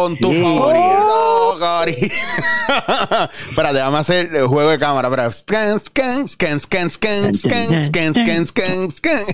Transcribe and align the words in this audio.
Cancelaron 0.00 0.16
tu 0.18 0.32
favorito, 0.32 1.58
Gori. 1.58 1.92
Espérate, 3.50 3.80
vamos 3.80 3.98
a 3.98 4.00
hacer 4.00 4.34
el 4.34 4.46
juego 4.46 4.70
de 4.70 4.78
cámara. 4.78 5.08
Espera. 5.08 5.30
Scan, 5.30 5.78
scan, 5.80 6.28
scan, 6.28 6.60
scan, 6.60 6.90
scan, 6.90 7.34
scan, 7.34 7.86
scan, 7.86 8.14
scan, 8.14 8.46
scan, 8.46 8.92
scan. 8.96 9.24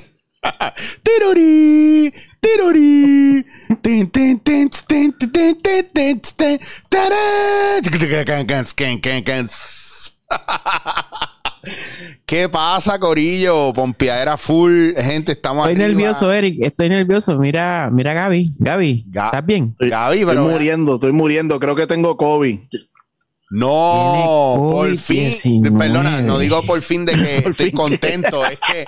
Tiruri, 1.03 2.13
tiruri. 2.41 3.45
Tin, 3.83 4.11
tin, 4.11 4.41
tin, 4.41 4.71
tin, 4.71 5.13
tin, 5.13 5.31
tin, 5.33 5.61
tin, 5.63 5.91
tin, 5.93 6.21
tin, 6.37 6.61
¿Qué 12.25 12.49
pasa, 12.49 12.99
Corillo? 12.99 13.73
Pompeadera 13.73 14.37
full. 14.37 14.93
Gente, 14.97 15.33
estamos 15.33 15.69
Estoy 15.69 15.83
arriba. 15.85 15.99
nervioso, 16.01 16.33
Eric. 16.33 16.59
Estoy 16.63 16.89
nervioso. 16.89 17.39
Mira, 17.39 17.89
mira 17.93 18.13
a 18.13 18.15
Gaby. 18.15 18.55
Gaby, 18.59 19.07
Ga- 19.11 19.27
¿estás 19.27 19.47
bien? 19.47 19.75
Gaby, 19.79 20.19
Estoy 20.19 20.35
pero. 20.35 20.49
muriendo, 20.49 20.95
estoy 20.95 21.13
muriendo. 21.13 21.61
Creo 21.61 21.75
que 21.77 21.87
tengo 21.87 22.17
COVID. 22.17 22.59
No, 23.51 24.57
por 24.73 24.97
fin. 24.97 25.31
COVID-19. 25.31 25.79
Perdona, 25.79 26.21
no 26.23 26.39
digo 26.39 26.63
por 26.65 26.83
fin 26.83 27.07
de 27.07 27.13
que 27.15 27.37
estoy 27.51 27.71
contento. 27.71 28.45
es 28.45 28.59
que, 28.59 28.85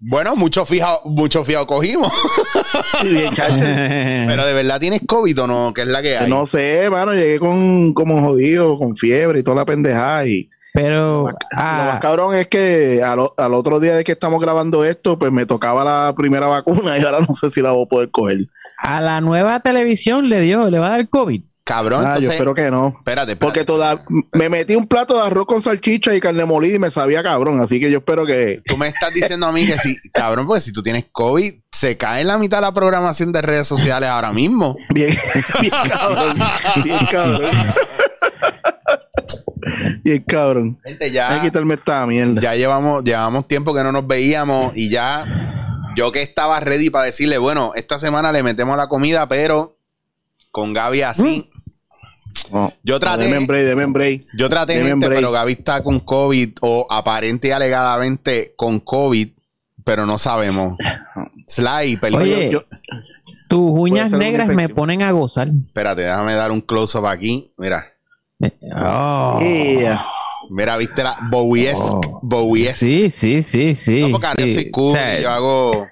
bueno, 0.00 0.34
mucho 0.34 0.64
fijado, 0.64 1.02
mucho 1.04 1.44
fijado 1.44 1.66
cogimos. 1.66 2.10
Pero 3.02 4.46
de 4.46 4.52
verdad 4.54 4.80
tienes 4.80 5.02
COVID 5.06 5.42
o 5.42 5.46
no, 5.46 5.74
que 5.74 5.82
es 5.82 5.88
la 5.88 6.00
que 6.02 6.16
hay. 6.16 6.28
No 6.30 6.46
sé, 6.46 6.88
mano, 6.90 7.12
llegué 7.12 7.38
con 7.38 7.92
como 7.92 8.20
jodido, 8.22 8.78
con 8.78 8.96
fiebre 8.96 9.40
y 9.40 9.42
toda 9.42 9.56
la 9.58 9.64
pendejada. 9.66 10.26
Y 10.26 10.48
Pero 10.72 11.26
lo 11.28 11.36
ah, 11.56 11.90
más 11.92 12.00
cabrón 12.00 12.34
es 12.34 12.48
que 12.48 13.02
al, 13.02 13.20
al 13.36 13.54
otro 13.54 13.78
día 13.78 13.94
de 13.94 14.04
que 14.04 14.12
estamos 14.12 14.40
grabando 14.40 14.84
esto, 14.84 15.18
pues 15.18 15.30
me 15.30 15.44
tocaba 15.44 15.84
la 15.84 16.14
primera 16.16 16.46
vacuna 16.46 16.98
y 16.98 17.02
ahora 17.02 17.20
no 17.20 17.34
sé 17.34 17.50
si 17.50 17.60
la 17.60 17.72
voy 17.72 17.84
a 17.84 17.88
poder 17.88 18.10
coger. 18.10 18.46
a 18.78 19.00
la 19.00 19.20
nueva 19.20 19.60
televisión 19.60 20.28
le 20.28 20.40
dio, 20.40 20.70
le 20.70 20.78
va 20.78 20.86
a 20.86 20.90
dar 20.90 21.08
COVID. 21.08 21.42
Cabrón, 21.64 22.04
Ah, 22.04 22.18
yo 22.18 22.28
espero 22.32 22.54
que 22.54 22.72
no. 22.72 22.88
Espérate, 22.88 23.32
espérate. 23.32 23.36
Porque 23.36 23.64
toda, 23.64 24.04
me 24.32 24.48
metí 24.48 24.74
un 24.74 24.88
plato 24.88 25.14
de 25.14 25.22
arroz 25.26 25.46
con 25.46 25.62
salchicha 25.62 26.12
y 26.12 26.20
carne 26.20 26.44
molida 26.44 26.74
y 26.74 26.78
me 26.80 26.90
sabía 26.90 27.22
cabrón. 27.22 27.60
Así 27.60 27.78
que 27.78 27.88
yo 27.88 27.98
espero 27.98 28.26
que. 28.26 28.62
Tú 28.66 28.76
me 28.76 28.88
estás 28.88 29.14
diciendo 29.14 29.46
a 29.46 29.52
mí 29.52 29.64
que 29.64 29.78
si, 29.78 29.96
cabrón, 30.12 30.48
porque 30.48 30.60
si 30.60 30.72
tú 30.72 30.82
tienes 30.82 31.04
COVID, 31.12 31.54
se 31.70 31.96
cae 31.96 32.22
en 32.22 32.26
la 32.26 32.36
mitad 32.36 32.56
de 32.58 32.62
la 32.62 32.72
programación 32.72 33.30
de 33.30 33.42
redes 33.42 33.68
sociales 33.68 34.08
ahora 34.08 34.32
mismo. 34.32 34.76
Bien, 34.90 35.16
bien 35.60 35.72
cabrón. 35.88 36.38
Bien 36.82 36.98
cabrón. 37.10 37.50
Bien 40.02 40.22
cabrón. 40.26 40.78
Gente, 40.84 41.04
Hay 41.06 41.10
ya, 41.12 41.34
que 41.40 41.46
quitarme 41.46 41.74
esta 41.74 42.06
mierda. 42.06 42.40
ya 42.40 42.54
llevamos, 42.54 43.04
llevamos 43.04 43.46
tiempo 43.48 43.74
que 43.74 43.82
no 43.82 43.92
nos 43.92 44.06
veíamos 44.06 44.72
y 44.74 44.90
ya 44.90 45.24
yo 45.96 46.10
que 46.10 46.22
estaba 46.22 46.58
ready 46.60 46.90
para 46.90 47.04
decirle, 47.04 47.38
bueno, 47.38 47.72
esta 47.74 47.98
semana 47.98 48.32
le 48.32 48.42
metemos 48.42 48.76
la 48.76 48.88
comida, 48.88 49.28
pero 49.28 49.76
con 50.50 50.72
Gaby 50.72 51.02
así. 51.02 51.48
No. 52.50 52.72
Yo 52.82 52.98
traté. 52.98 53.24
Deme 53.24 53.46
break, 53.46 53.64
deme 53.66 53.86
break. 53.86 54.26
Yo 54.36 54.48
traté 54.48 54.74
Deme 54.78 54.90
gente, 54.90 55.06
break. 55.06 55.18
pero 55.20 55.30
Gaby 55.32 55.52
está 55.52 55.82
con 55.82 56.00
COVID 56.00 56.50
o 56.60 56.86
aparente 56.90 57.48
y 57.48 57.50
alegadamente 57.50 58.54
con 58.56 58.80
COVID, 58.80 59.28
pero 59.84 60.06
no 60.06 60.18
sabemos. 60.18 60.76
Sly, 61.46 61.96
perdón. 61.98 62.22
Oye, 62.22 62.50
yo- 62.50 62.64
tus 63.48 63.70
uñas 63.70 64.12
negras 64.12 64.48
me 64.48 64.70
ponen 64.70 65.02
a 65.02 65.10
gozar. 65.12 65.48
Espérate, 65.66 66.02
déjame 66.02 66.32
dar 66.34 66.50
un 66.52 66.62
close-up 66.62 67.06
aquí. 67.06 67.52
Mira, 67.58 67.91
Oh. 68.76 69.38
Yeah. 69.40 70.04
mira, 70.50 70.76
viste 70.76 71.02
la. 71.02 71.16
Oh. 71.32 72.00
Bowiesque. 72.22 72.72
Sí, 72.72 73.10
sí, 73.10 73.42
sí, 73.42 73.74
sí. 73.74 74.00
No, 74.02 74.18
porque 74.18 74.46
yo 74.46 74.54
soy 74.54 74.70
cool 74.70 74.90
O 74.90 74.92
sea, 74.94 75.18
y 75.18 75.22
yo 75.22 75.30
hago 75.30 75.86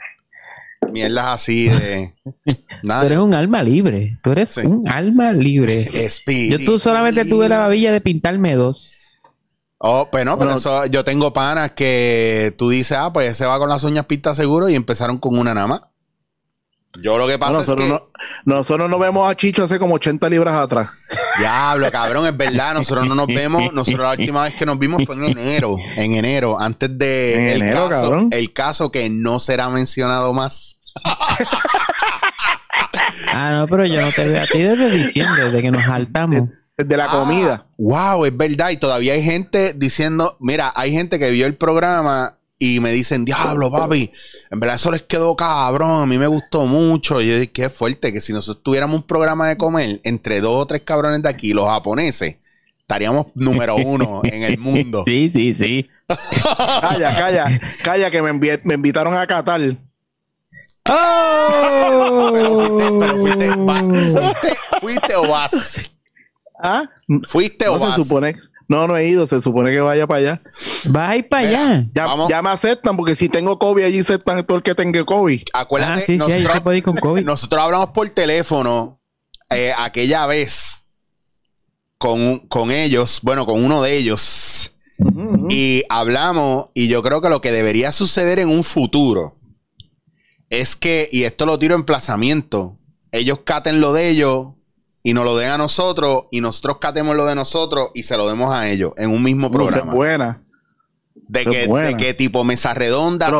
mierdas 0.93 1.27
así 1.27 1.69
de. 1.69 2.15
Tú 2.25 2.55
Nada. 2.89 3.07
eres 3.07 3.19
un 3.19 3.35
alma 3.35 3.63
libre. 3.63 4.19
Tú 4.23 4.33
eres 4.33 4.51
Sí. 4.51 4.63
un 4.63 4.89
alma 4.89 5.33
libre. 5.33 5.89
Espíritu 5.93 6.59
Yo 6.59 6.65
tú 6.65 6.79
solamente 6.79 7.25
tuve 7.25 7.49
la 7.49 7.59
babilla 7.59 7.93
de 7.93 8.01
pintarme 8.01 8.55
dos. 8.55 8.95
Oh, 9.83 10.09
pues 10.11 10.27
no, 10.27 10.39
pero 10.39 10.57
eso, 10.57 10.85
yo 10.87 11.05
tengo 11.05 11.33
panas 11.33 11.73
que 11.73 12.55
tú 12.59 12.69
dices, 12.69 12.99
ah, 13.01 13.13
pues 13.15 13.35
se 13.37 13.47
va 13.47 13.59
con 13.59 13.69
las 13.71 13.83
uñas 13.83 14.05
pistas 14.05 14.37
seguro 14.37 14.69
y 14.69 14.75
empezaron 14.75 15.17
con 15.19 15.39
una 15.39 15.55
nada 15.55 15.67
más. 15.67 15.83
Yo 17.01 17.17
lo 17.19 17.29
que 17.29 17.39
pasa 17.39 17.53
Bueno, 17.53 17.63
es 17.63 17.69
nosotros, 17.69 17.87
que, 18.01 18.07
no, 18.47 18.55
nosotros 18.57 18.91
no 18.91 18.99
vemos 18.99 19.31
a 19.31 19.37
Chicho 19.37 19.63
hace 19.63 19.79
como 19.79 19.95
80 19.95 20.29
libras 20.29 20.55
atrás. 20.57 20.89
diablo, 21.39 21.91
cabrón, 21.93 22.27
es 22.27 22.37
verdad, 22.37 22.75
nosotros 22.75 23.07
no 23.07 23.15
nos 23.15 23.27
vemos, 23.29 23.73
nosotros 23.73 24.03
la 24.03 24.11
última 24.11 24.43
vez 24.45 24.55
que 24.55 24.67
nos 24.67 24.79
vimos 24.79 25.05
fue 25.07 25.15
en 25.15 25.39
enero, 25.39 25.77
en 25.97 26.15
enero, 26.15 26.61
antes 26.61 26.99
de 26.99 27.35
En 27.37 27.49
el, 27.49 27.63
enero, 27.63 27.89
caso, 27.89 28.03
cabrón. 28.03 28.29
el 28.33 28.53
caso 28.53 28.91
que 28.91 29.09
no 29.09 29.39
será 29.41 29.69
mencionado 29.71 30.33
más. 30.33 30.81
Ah, 33.33 33.53
no, 33.53 33.69
pero 33.69 33.85
yo 33.87 34.01
no 34.01 34.11
te 34.11 34.27
veo 34.27 34.43
a 34.43 34.47
ti 34.47 34.59
desde 34.59 34.91
diciembre, 34.91 35.45
desde 35.45 35.63
que 35.63 35.71
nos 35.71 35.85
saltamos. 35.85 36.49
De 36.77 36.97
la 36.97 37.05
Ah, 37.05 37.09
comida. 37.09 37.67
Wow, 37.79 38.25
es 38.25 38.37
verdad. 38.37 38.71
Y 38.71 38.77
todavía 38.79 39.13
hay 39.13 39.23
gente 39.23 39.73
diciendo, 39.75 40.37
mira, 40.41 40.73
hay 40.75 40.91
gente 40.93 41.19
que 41.19 41.31
vio 41.31 41.47
el 41.47 41.55
programa 41.57 42.39
y 42.63 42.79
me 42.79 42.93
dicen, 42.93 43.25
diablo, 43.25 43.71
papi, 43.73 44.13
en 44.51 44.61
verdad 44.61 44.77
eso 44.77 44.93
les 44.93 45.03
quedó 45.03 45.35
cabrón, 45.35 46.03
a 46.03 46.07
mí 46.07 46.19
me 46.19 46.27
gustó 46.29 46.67
mucho. 46.67 47.21
Y 47.23 47.27
yo 47.29 47.35
dije, 47.35 47.51
qué 47.51 47.71
fuerte, 47.71 48.13
que 48.13 48.21
si 48.21 48.33
nosotros 48.35 48.63
tuviéramos 48.63 48.97
un 49.01 49.07
programa 49.07 49.49
de 49.49 49.57
comer 49.57 50.01
entre 50.05 50.41
dos 50.43 50.63
o 50.63 50.67
tres 50.67 50.83
cabrones 50.83 51.23
de 51.23 51.29
aquí, 51.31 51.53
los 51.55 51.67
japoneses, 51.67 52.37
estaríamos 52.81 53.29
número 53.35 53.77
uno 53.77 54.21
en 54.25 54.43
el 54.45 54.59
mundo. 54.59 55.03
Sí, 55.07 55.29
sí, 55.31 55.55
sí. 55.55 55.89
Calla, 56.81 57.17
calla, 57.17 57.61
calla, 57.83 58.11
que 58.11 58.21
me, 58.21 58.31
envi- 58.33 58.61
me 58.65 58.75
invitaron 58.75 59.15
a 59.17 59.27
Qatar. 59.27 59.61
Pero 60.83 62.31
fuiste, 62.31 62.99
pero 62.99 63.17
fuiste, 63.17 63.49
va- 63.57 63.81
fuiste, 63.81 64.57
fuiste 64.81 65.15
o 65.17 65.29
vas. 65.29 65.91
¿Ah? 66.63 66.85
Fuiste 67.27 67.69
o 67.69 67.79
No 67.79 67.87
vas. 67.87 67.95
se 67.95 68.03
supone. 68.03 68.35
No, 68.71 68.87
no 68.87 68.97
he 68.97 69.09
ido, 69.09 69.27
se 69.27 69.41
supone 69.43 69.73
que 69.73 69.81
vaya 69.81 70.07
para 70.07 70.19
allá. 70.19 70.43
Vas 70.85 71.09
a 71.11 71.17
ir 71.17 71.29
para 71.29 71.49
allá. 71.49 71.87
Ya, 71.93 72.07
Vamos. 72.07 72.29
ya 72.31 72.41
me 72.41 72.51
aceptan, 72.51 72.97
porque 72.97 73.17
si 73.17 73.29
tengo 73.29 73.59
COVID, 73.59 73.83
allí 73.83 73.99
aceptan 73.99 74.47
todo 74.47 74.59
el 74.59 74.63
que 74.63 74.77
tenga 74.77 75.05
COVID. 75.05 75.43
Acuérdate, 75.53 75.93
Ah, 75.93 76.01
sí, 76.01 76.07
sí, 76.07 76.13
ahí 76.13 76.19
nosotros, 76.29 76.53
se 76.53 76.61
puede 76.61 76.79
ir 76.79 76.85
con 76.85 76.97
COVID. 77.01 77.25
nosotros 77.25 77.65
hablamos 77.65 77.91
por 77.91 78.09
teléfono 78.11 79.01
eh, 79.51 79.73
aquella 79.77 80.25
vez 80.27 80.87
con, 81.99 82.39
con 82.47 82.71
ellos, 82.71 83.19
bueno, 83.25 83.45
con 83.45 83.63
uno 83.65 83.83
de 83.83 83.97
ellos. 83.97 84.77
Y 85.49 85.83
hablamos, 85.89 86.67
y 86.73 86.87
yo 86.87 87.03
creo 87.03 87.21
que 87.21 87.29
lo 87.29 87.41
que 87.41 87.51
debería 87.51 87.91
suceder 87.91 88.39
en 88.39 88.51
un 88.51 88.63
futuro 88.63 89.37
es 90.49 90.77
que, 90.77 91.09
y 91.11 91.25
esto 91.25 91.45
lo 91.45 91.59
tiro 91.59 91.75
en 91.75 91.81
emplazamiento, 91.81 92.79
ellos 93.11 93.41
caten 93.45 93.81
lo 93.81 93.93
de 93.93 94.11
ellos 94.11 94.49
y 95.03 95.15
nos 95.15 95.25
lo 95.25 95.37
den 95.37 95.51
a 95.51 95.59
nosotros, 95.59 96.25
y 96.31 96.41
nosotros 96.41 96.79
catemos 96.81 97.17
lo 97.17 97.25
de 97.25 97.35
nosotros 97.35 97.91
y 97.95 98.03
se 98.03 98.17
lo 98.17 98.29
demos 98.29 98.53
a 98.53 98.69
ellos 98.69 98.93
en 98.97 99.11
un 99.11 99.23
mismo 99.23 99.51
programa. 99.51 99.95
buena. 99.95 100.43
De 101.15 101.45
que, 101.45 101.67
buena. 101.67 101.89
de 101.89 101.97
que 101.97 102.13
tipo 102.15 102.43
mesa 102.45 102.75
redonda, 102.75 103.31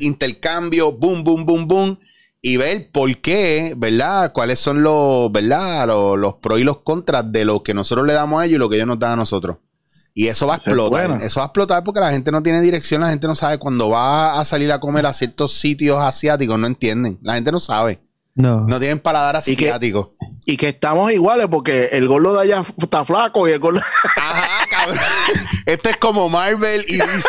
intercambio, 0.00 0.92
boom, 0.92 1.24
boom, 1.24 1.46
boom, 1.46 1.66
boom. 1.66 1.98
Y 2.42 2.56
ver 2.56 2.90
por 2.90 3.18
qué, 3.18 3.74
¿verdad? 3.76 4.32
Cuáles 4.32 4.58
son 4.60 4.82
los, 4.82 5.30
¿verdad? 5.30 5.86
Los, 5.86 6.18
los 6.18 6.34
pros 6.34 6.60
y 6.60 6.64
los 6.64 6.78
contras 6.78 7.30
de 7.30 7.44
lo 7.44 7.62
que 7.62 7.74
nosotros 7.74 8.06
le 8.06 8.14
damos 8.14 8.40
a 8.40 8.46
ellos 8.46 8.56
y 8.56 8.58
lo 8.58 8.68
que 8.68 8.76
ellos 8.76 8.88
nos 8.88 8.98
dan 8.98 9.12
a 9.12 9.16
nosotros. 9.16 9.58
Y 10.14 10.26
eso 10.26 10.46
va 10.46 10.54
a 10.54 10.56
explotar. 10.56 11.22
Eso 11.22 11.40
va 11.40 11.44
a 11.44 11.46
explotar 11.46 11.84
porque 11.84 12.00
la 12.00 12.10
gente 12.10 12.32
no 12.32 12.42
tiene 12.42 12.60
dirección, 12.60 13.00
la 13.00 13.10
gente 13.10 13.26
no 13.26 13.34
sabe. 13.34 13.58
Cuando 13.58 13.90
va 13.90 14.40
a 14.40 14.44
salir 14.44 14.70
a 14.72 14.80
comer 14.80 15.06
a 15.06 15.12
ciertos 15.12 15.52
sitios 15.52 15.98
asiáticos, 15.98 16.58
no 16.58 16.66
entienden. 16.66 17.18
La 17.22 17.34
gente 17.34 17.52
no 17.52 17.60
sabe. 17.60 18.00
No. 18.34 18.66
No 18.66 18.78
tienen 18.78 18.98
paladar 18.98 19.36
asiático. 19.36 20.10
Y 20.46 20.56
que 20.56 20.68
estamos 20.68 21.12
iguales, 21.12 21.46
porque 21.50 21.90
el 21.92 22.08
gordo 22.08 22.34
de 22.34 22.42
allá 22.42 22.62
está 22.78 23.04
flaco 23.04 23.46
y 23.48 23.52
el 23.52 23.58
gordo. 23.60 23.80
Ajá, 24.16 24.66
cabrón. 24.70 24.98
Esto 25.66 25.90
es 25.90 25.96
como 25.98 26.28
Marvel 26.28 26.82
y 26.88 26.96
DC. 26.96 27.28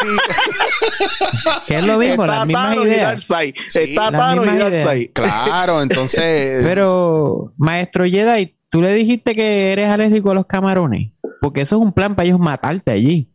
Que 1.68 1.78
es 1.78 1.84
lo 1.84 1.98
mismo, 1.98 2.26
las 2.26 2.46
mismas 2.46 2.76
y 2.78 2.80
ideas. 2.82 3.28
Darkseid. 3.28 3.56
Sí, 3.68 3.80
está 3.80 4.12
Thanos 4.12 4.48
y. 4.48 4.58
Darkseid. 4.58 5.10
Claro, 5.14 5.82
entonces. 5.82 6.64
Pero, 6.66 7.54
maestro 7.58 8.06
Jedi, 8.06 8.56
tú 8.70 8.82
le 8.82 8.94
dijiste 8.94 9.36
que 9.36 9.72
eres 9.72 9.90
alérgico 9.90 10.32
a 10.32 10.36
los 10.36 10.46
camarones. 10.46 11.12
Porque 11.42 11.62
eso 11.62 11.76
es 11.76 11.82
un 11.82 11.92
plan 11.94 12.16
para 12.16 12.28
ellos 12.28 12.40
matarte 12.40 12.92
allí. 12.92 13.30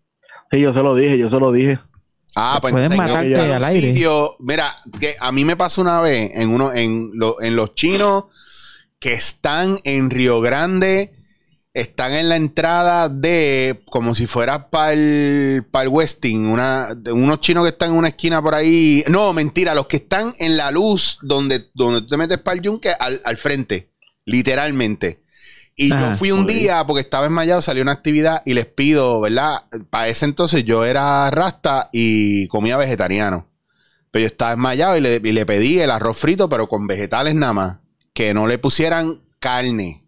Sí, 0.51 0.61
yo 0.61 0.73
se 0.73 0.83
lo 0.83 0.95
dije, 0.95 1.19
yo 1.19 1.29
se 1.29 1.39
lo 1.41 1.51
dije. 1.53 1.79
Ah, 2.35 2.59
pues 2.61 2.73
Pueden 2.73 2.97
matarte 2.97 3.35
al 3.53 3.65
aire. 3.65 3.89
sitio- 3.89 4.37
mira, 4.41 4.77
que 5.01 5.17
a 5.19 5.33
mí 5.33 5.45
me 5.45 5.57
pasó 5.57 5.81
una 5.81 6.01
vez 6.01 6.31
en 6.35 6.51
uno, 6.51 6.73
en, 6.73 7.11
lo- 7.15 7.41
en 7.41 7.57
los 7.57 7.75
chinos 7.75 8.25
que 8.99 9.13
están 9.13 9.79
en 9.85 10.11
Río 10.11 10.41
Grande, 10.41 11.13
están 11.75 12.15
en 12.15 12.31
la 12.31 12.37
entrada 12.37 13.09
de, 13.09 13.83
como 13.91 14.15
si 14.15 14.27
fuera 14.27 14.71
para 14.71 14.95
el, 14.95 15.67
para 15.71 15.83
el 15.83 15.89
Westin, 15.91 16.47
una, 16.47 16.95
de 16.95 17.13
unos 17.13 17.41
chinos 17.41 17.65
que 17.65 17.71
están 17.71 17.91
en 17.91 17.97
una 17.97 18.09
esquina 18.09 18.41
por 18.41 18.55
ahí. 18.55 19.05
No, 19.09 19.33
mentira, 19.35 19.75
los 19.75 19.87
que 19.87 19.99
están 19.99 20.33
en 20.39 20.57
la 20.57 20.71
luz 20.71 21.19
donde, 21.21 21.67
donde 21.75 22.01
tú 22.01 22.09
te 22.09 22.17
metes 22.17 22.39
para 22.39 22.57
el 22.57 22.63
yunque 22.63 22.93
al, 22.99 23.21
al 23.25 23.37
frente, 23.37 23.93
literalmente. 24.25 25.23
Y 25.79 25.91
yo 25.91 26.17
fui 26.17 26.31
un 26.31 26.47
día 26.47 26.87
porque 26.87 27.03
estaba 27.03 27.25
desmayado, 27.25 27.61
salió 27.61 27.83
una 27.83 27.93
actividad 27.93 28.41
y 28.47 28.55
les 28.55 28.65
pido, 28.65 29.21
¿verdad? 29.21 29.65
Para 29.91 30.09
ese 30.09 30.25
entonces 30.25 30.65
yo 30.65 30.87
era 30.87 31.31
rasta 31.31 31.91
y 31.93 32.49
comía 32.49 32.79
vegetariano. 32.79 33.47
Pero 34.11 34.23
yo 34.23 34.27
estaba 34.27 34.53
desmayado 34.53 34.97
y 34.97 35.03
le, 35.03 35.21
y 35.23 35.33
le 35.33 35.45
pedí 35.45 35.79
el 35.79 35.91
arroz 35.91 36.17
frito, 36.17 36.49
pero 36.49 36.67
con 36.67 36.87
vegetales 36.87 37.35
nada 37.35 37.53
más. 37.53 37.79
Que 38.17 38.33
no 38.33 38.47
le 38.47 38.57
pusieran 38.57 39.21
carne. 39.39 40.03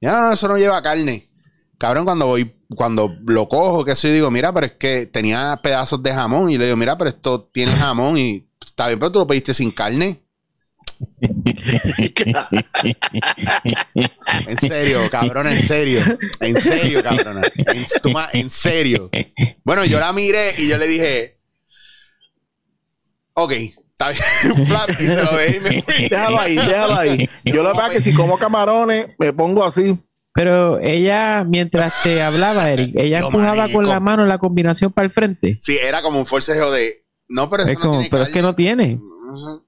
Ya, 0.00 0.20
no, 0.20 0.32
eso 0.32 0.46
no 0.46 0.56
lleva 0.56 0.80
carne. 0.80 1.28
Cabrón, 1.76 2.04
cuando 2.04 2.26
voy, 2.26 2.54
cuando 2.76 3.12
lo 3.24 3.48
cojo, 3.48 3.84
que 3.84 3.90
eso, 3.92 4.06
digo, 4.06 4.30
mira, 4.30 4.52
pero 4.52 4.66
es 4.66 4.72
que 4.74 5.06
tenía 5.06 5.58
pedazos 5.60 6.00
de 6.00 6.14
jamón. 6.14 6.48
Y 6.48 6.58
le 6.58 6.66
digo, 6.66 6.76
mira, 6.76 6.96
pero 6.96 7.10
esto 7.10 7.50
tiene 7.52 7.72
jamón 7.72 8.18
y 8.18 8.48
está 8.64 8.86
bien, 8.86 9.00
pero 9.00 9.10
tú 9.10 9.18
lo 9.18 9.26
pediste 9.26 9.52
sin 9.52 9.72
carne. 9.72 10.22
En 14.46 14.58
serio, 14.58 15.10
cabrón, 15.10 15.48
en 15.48 15.66
serio. 15.66 16.04
En 16.38 16.60
serio, 16.60 17.02
cabrón. 17.02 17.42
En, 17.56 17.86
en 18.32 18.50
serio. 18.50 19.10
Bueno, 19.64 19.84
yo 19.84 19.98
la 19.98 20.12
miré 20.12 20.54
y 20.58 20.68
yo 20.68 20.78
le 20.78 20.86
dije, 20.86 21.40
ok, 23.34 23.52
está 23.98 24.10
bien, 24.10 24.66
flap, 24.66 24.90
y 24.90 24.94
se 24.94 25.22
lo 25.22 25.32
dejé 25.32 25.56
y 25.56 25.60
me 25.60 25.82
fui. 25.82 25.94
Déjalo 26.10 26.40
ahí, 26.40 26.56
déjalo 26.56 26.94
ahí. 26.94 27.28
Yo 27.44 27.62
lo 27.62 27.72
que 27.72 27.76
pasa 27.78 27.92
es 27.92 27.96
que 27.98 28.10
si 28.10 28.14
como 28.14 28.38
camarones, 28.38 29.08
me 29.18 29.32
pongo 29.32 29.64
así. 29.64 29.98
Pero 30.34 30.78
ella, 30.78 31.44
mientras 31.44 31.92
te 32.04 32.22
hablaba, 32.22 32.70
Eric, 32.70 32.94
ella 32.94 33.20
empujaba 33.20 33.68
con 33.70 33.86
la 33.86 33.98
mano 33.98 34.24
la 34.24 34.38
combinación 34.38 34.92
para 34.92 35.06
el 35.06 35.10
frente. 35.10 35.58
Sí, 35.60 35.76
era 35.82 36.00
como 36.00 36.20
un 36.20 36.26
forcejeo 36.26 36.70
de, 36.70 36.92
no, 37.26 37.50
pero 37.50 37.64
eso 37.64 37.72
Es 37.72 37.78
no 37.78 37.82
como, 37.82 37.94
tiene 37.94 38.10
pero 38.10 38.22
es 38.22 38.28
que 38.28 38.42
no 38.42 38.54
tiene. 38.54 39.00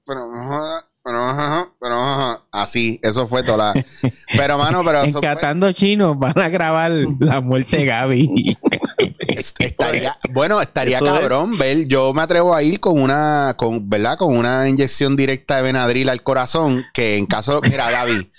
Pero, 0.07 0.33
ajá, 0.33 0.90
pero, 1.03 1.25
ajá, 1.29 1.69
pero, 1.81 1.95
ajá. 2.03 2.43
así, 2.53 3.01
eso 3.03 3.27
fue 3.27 3.43
toda 3.43 3.73
la... 3.75 3.85
Pero, 4.37 4.59
mano, 4.59 4.85
pero 4.85 4.99
eso 5.03 5.19
fue- 5.19 5.29
Encatando 5.29 5.73
chinos 5.73 6.17
van 6.19 6.39
a 6.39 6.49
grabar 6.49 6.93
la 7.19 7.41
muerte 7.41 7.79
de 7.79 7.85
Gaby. 7.85 8.57
Est- 9.29 9.61
estaría, 9.61 10.17
bueno, 10.31 10.61
estaría 10.61 10.99
Eso 10.99 11.07
es. 11.15 11.21
cabrón 11.21 11.59
ver. 11.59 11.87
Yo 11.89 12.15
me 12.15 12.23
atrevo 12.23 12.55
a 12.55 12.63
ir 12.63 12.79
con 12.79 13.01
una, 13.03 13.55
con, 13.57 13.89
¿verdad? 13.91 14.17
Con 14.19 14.37
una 14.37 14.69
inyección 14.69 15.17
directa 15.17 15.57
de 15.57 15.63
Benadryl 15.63 16.09
al 16.09 16.23
corazón. 16.23 16.85
Que 16.95 17.17
en 17.17 17.27
caso, 17.27 17.61
mira, 17.69 17.91
Gaby, 17.91 18.31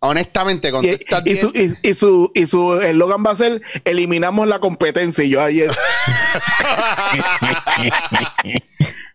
honestamente, 0.00 0.70
con 0.70 0.84
Y, 0.84 0.96
su, 1.36 1.52
y, 1.54 1.74
y 1.82 1.94
su 1.94 2.30
y 2.34 2.46
su 2.46 2.74
eslogan 2.80 3.24
va 3.24 3.30
a 3.32 3.36
ser 3.36 3.62
eliminamos 3.84 4.46
la 4.46 4.58
competencia. 4.58 5.24
Y 5.24 5.30
yo 5.30 5.42
ahí 5.42 5.60
es. 5.62 5.76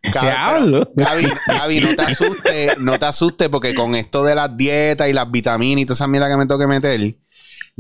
Diablo. 0.04 0.92
Gaby, 0.96 1.28
Gaby, 1.48 1.80
no 1.80 1.96
te 1.96 2.02
asustes, 2.02 2.78
no 2.80 3.00
te 3.00 3.06
asustes, 3.06 3.50
porque 3.50 3.74
con 3.74 3.96
esto 3.96 4.24
de 4.24 4.36
las 4.36 4.56
dietas 4.58 5.10
y 5.10 5.14
las 5.14 5.30
vitaminas 5.30 5.84
y 5.84 5.86
toda 5.86 5.96
esa 5.96 6.08
mierda 6.08 6.30
que 6.30 6.38
me 6.38 6.46
tengo 6.46 6.60
que 6.60 6.68
meter, 6.68 7.16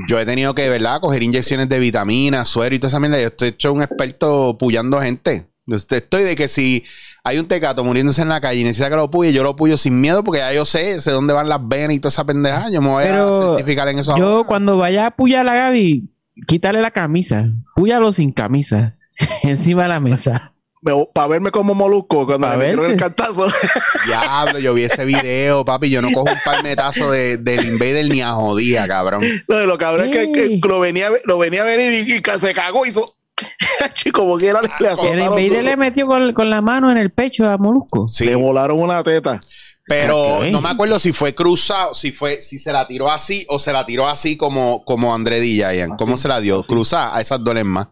yo 0.07 0.19
he 0.19 0.25
tenido 0.25 0.53
que, 0.53 0.69
¿verdad? 0.69 1.01
Coger 1.01 1.23
inyecciones 1.23 1.67
de 1.67 1.79
vitaminas, 1.79 2.47
suero 2.47 2.75
y 2.75 2.79
toda 2.79 2.89
esa 2.89 2.99
mierda. 2.99 3.19
Yo 3.19 3.27
estoy 3.27 3.49
hecho 3.49 3.73
un 3.73 3.81
experto 3.81 4.57
puyando 4.57 5.01
gente. 5.01 5.50
Estoy- 5.67 6.23
de 6.23 6.35
que 6.35 6.47
si 6.47 6.83
hay 7.23 7.37
un 7.37 7.47
tecato 7.47 7.83
muriéndose 7.83 8.21
en 8.21 8.29
la 8.29 8.41
calle 8.41 8.61
y 8.61 8.63
necesita 8.63 8.89
que 8.89 8.95
lo 8.95 9.09
puye, 9.09 9.31
yo 9.31 9.43
lo 9.43 9.55
puyo 9.55 9.77
sin 9.77 10.01
miedo 10.01 10.23
porque 10.23 10.39
ya 10.39 10.51
yo 10.53 10.65
sé, 10.65 10.99
sé 11.01 11.11
dónde 11.11 11.33
van 11.33 11.47
las 11.49 11.59
venas 11.67 11.95
y 11.95 11.99
toda 11.99 12.09
esa 12.09 12.25
pendeja. 12.25 12.69
Yo 12.71 12.81
me 12.81 12.89
voy 12.89 13.03
a 13.05 13.07
certificar 13.57 13.87
en 13.89 13.99
eso. 13.99 14.17
Yo 14.17 14.27
ahora. 14.27 14.47
cuando 14.47 14.77
vaya 14.77 15.03
a 15.03 15.07
apoyar 15.07 15.47
a 15.47 15.53
Gaby, 15.53 16.09
quítale 16.47 16.81
la 16.81 16.91
camisa. 16.91 17.49
Púyalo 17.75 18.11
sin 18.11 18.31
camisa. 18.31 18.93
Encima 19.43 19.83
de 19.83 19.89
la 19.89 19.99
mesa. 19.99 20.53
Para 21.13 21.27
verme 21.27 21.51
como 21.51 21.75
molusco 21.75 22.25
cuando 22.25 22.47
me 22.47 22.57
metieron 22.57 22.89
el 22.89 22.97
cantazo. 22.97 23.45
Diablo, 24.07 24.57
yo 24.57 24.73
vi 24.73 24.85
ese 24.85 25.05
video, 25.05 25.63
papi. 25.63 25.91
Yo 25.91 26.01
no 26.01 26.11
cojo 26.11 26.31
un 26.31 26.39
palmetazo 26.43 27.11
de, 27.11 27.37
del 27.37 27.65
Invader 27.67 28.09
ni 28.09 28.21
a 28.21 28.31
jodía, 28.31 28.87
cabrón. 28.87 29.21
Lo 29.47 29.57
de 29.57 29.67
lo 29.67 29.77
cabrón 29.77 30.07
es 30.07 30.11
que, 30.33 30.59
lo, 30.67 30.79
venía, 30.79 31.05
a 31.07 31.09
ver- 31.11 31.21
lo 31.25 31.37
venía 31.37 31.61
a 31.61 31.65
venir 31.65 31.93
y, 31.93 32.11
y 32.13 32.39
se 32.39 32.53
cagó 32.55 32.85
y 32.87 32.89
hizo. 32.89 33.15
Chico, 33.95 34.21
como 34.21 34.37
quiera 34.37 34.61
le, 34.61 34.69
le 34.79 35.11
El 35.11 35.19
Invader 35.19 35.63
le 35.63 35.77
metió 35.77 36.05
con, 36.07 36.33
con 36.33 36.49
la 36.49 36.61
mano 36.61 36.91
en 36.91 36.97
el 36.97 37.11
pecho 37.11 37.49
a 37.49 37.57
Molusco. 37.57 38.07
Sí, 38.07 38.25
Le 38.25 38.35
volaron 38.35 38.79
una 38.79 39.03
teta. 39.03 39.41
pero 39.87 40.45
no 40.49 40.61
me 40.61 40.69
acuerdo 40.69 40.99
si 40.99 41.11
fue 41.11 41.33
cruzado, 41.35 41.93
si 41.95 42.11
fue, 42.11 42.39
si 42.41 42.59
se 42.59 42.71
la 42.71 42.87
tiró 42.87 43.09
así 43.11 43.45
o 43.49 43.59
se 43.59 43.73
la 43.73 43.85
tiró 43.85 44.07
así 44.07 44.37
como, 44.37 44.83
como 44.85 45.13
André 45.13 45.39
D. 45.39 45.47
Giant. 45.47 45.97
¿Cómo 45.97 46.17
se 46.17 46.27
la 46.27 46.39
dio? 46.39 46.63
Cruzada, 46.63 47.15
a 47.15 47.21
esas 47.21 47.43
duelen 47.43 47.67
más. 47.67 47.87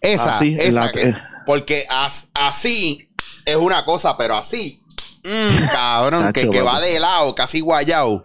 Esa, 0.00 0.32
Así, 0.36 0.54
esa 0.58 0.86
la- 0.86 0.92
que- 0.92 1.14
porque 1.46 1.86
as- 1.90 2.28
así 2.34 3.10
es 3.44 3.56
una 3.56 3.84
cosa, 3.84 4.16
pero 4.16 4.36
así, 4.36 4.82
mm, 5.24 5.66
cabrón, 5.72 6.32
que, 6.32 6.48
que 6.48 6.62
va 6.62 6.80
de 6.80 6.98
lado, 7.00 7.34
casi 7.34 7.60
guayao. 7.60 8.22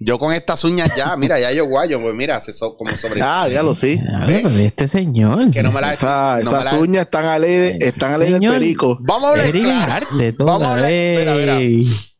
Yo 0.00 0.16
con 0.18 0.32
estas 0.32 0.62
uñas 0.62 0.90
ya, 0.96 1.16
mira, 1.16 1.40
ya 1.40 1.50
yo 1.50 1.66
guayo, 1.66 2.00
pues 2.00 2.14
mira, 2.14 2.38
se 2.40 2.52
so- 2.52 2.76
como 2.76 2.96
sobre. 2.96 3.20
Ah, 3.22 3.48
ya 3.48 3.64
lo 3.64 3.74
sí. 3.74 4.00
¿Ve? 4.28 4.40
pero 4.44 4.50
este 4.58 4.86
señor. 4.86 5.50
Que 5.50 5.60
no 5.62 5.72
me 5.72 5.80
la 5.80 5.92
Esa- 5.92 6.38
no 6.44 6.52
me 6.52 6.58
esas 6.58 6.72
la- 6.72 6.78
uñas 6.78 7.02
están 7.06 7.26
a 7.26 7.38
ley 7.38 7.56
de, 7.56 7.78
están 7.80 8.12
a 8.12 8.18
ley 8.18 8.30
del 8.32 8.40
perico. 8.40 8.96
Vamos 9.00 9.24
a 9.30 9.32
hablar 9.32 9.50
claro. 9.50 10.06
Vamos 10.38 10.68
a 10.68 10.74
hablar- 10.74 10.90
mira. 11.36 11.58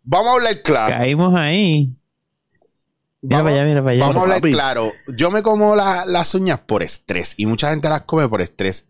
Vamos 0.02 0.28
a 0.28 0.32
hablar 0.34 0.62
claro. 0.62 0.94
Caímos 0.96 1.34
ahí. 1.38 1.94
Mira 3.20 3.38
Vamos- 3.38 3.50
para 3.52 3.54
allá, 3.62 3.68
mira 3.68 3.80
para 3.82 3.92
allá. 3.92 4.00
Vamos 4.06 4.16
a 4.16 4.20
hablar 4.22 4.40
papi. 4.40 4.52
claro. 4.52 4.92
Yo 5.16 5.30
me 5.30 5.42
como 5.42 5.76
la- 5.76 6.04
las 6.04 6.34
uñas 6.34 6.58
por 6.60 6.82
estrés 6.82 7.34
y 7.36 7.46
mucha 7.46 7.70
gente 7.70 7.88
las 7.88 8.02
come 8.02 8.28
por 8.28 8.40
estrés. 8.42 8.88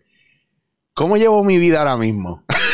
¿Cómo 0.94 1.16
llevo 1.18 1.44
mi 1.44 1.58
vida 1.58 1.80
ahora 1.80 1.96
mismo? 1.98 2.42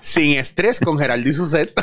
Sin 0.00 0.38
estrés 0.38 0.80
con 0.80 0.98
Geraldo 0.98 1.28
y 1.28 1.32
Suset. 1.32 1.72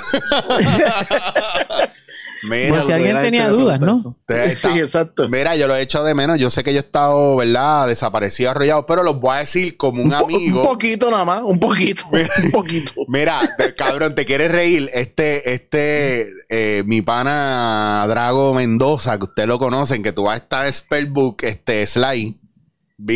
Mira, 2.44 2.83
si 2.83 2.91
alguien 2.91 3.21
tenía 3.21 3.50
dudas, 3.50 3.79
¿no? 3.79 3.97
Sí, 3.97 4.79
exacto. 4.79 5.29
mira, 5.29 5.56
yo 5.56 5.68
lo 5.68 5.75
he 5.75 5.81
hecho 5.81 6.03
de 6.03 6.15
menos. 6.15 6.39
Yo 6.39 6.50
sé 6.50 6.63
que 6.63 6.73
yo 6.73 6.79
he 6.79 6.83
estado, 6.83 7.35
¿verdad? 7.35 7.88
Desaparecido, 7.88 8.51
arrollado, 8.51 8.85
pero 8.85 9.03
los 9.03 9.19
voy 9.19 9.35
a 9.35 9.39
decir 9.39 9.77
como 9.77 10.01
un 10.01 10.13
amigo. 10.13 10.62
un 10.62 10.68
poquito 10.68 11.12
nada 11.12 11.25
más, 11.25 11.41
un 11.44 11.59
poquito, 11.59 12.06
un 12.12 12.51
poquito. 12.51 12.94
Mira, 13.07 13.39
cabrón, 13.77 14.15
te 14.15 14.25
quieres 14.25 14.51
reír. 14.51 14.89
Este, 14.94 15.53
este, 15.53 16.27
eh, 16.50 16.83
mi 16.85 17.01
pana 17.01 18.06
Drago 18.07 18.53
Mendoza, 18.53 19.18
que 19.18 19.25
ustedes 19.25 19.47
lo 19.47 19.59
conocen, 19.59 20.01
que 20.01 20.12
tú 20.12 20.23
vas 20.23 20.35
a 20.35 20.38
estar 20.38 20.65
en 20.65 20.73
Spellbook, 20.73 21.44
este, 21.44 21.85
Sly. 21.85 22.39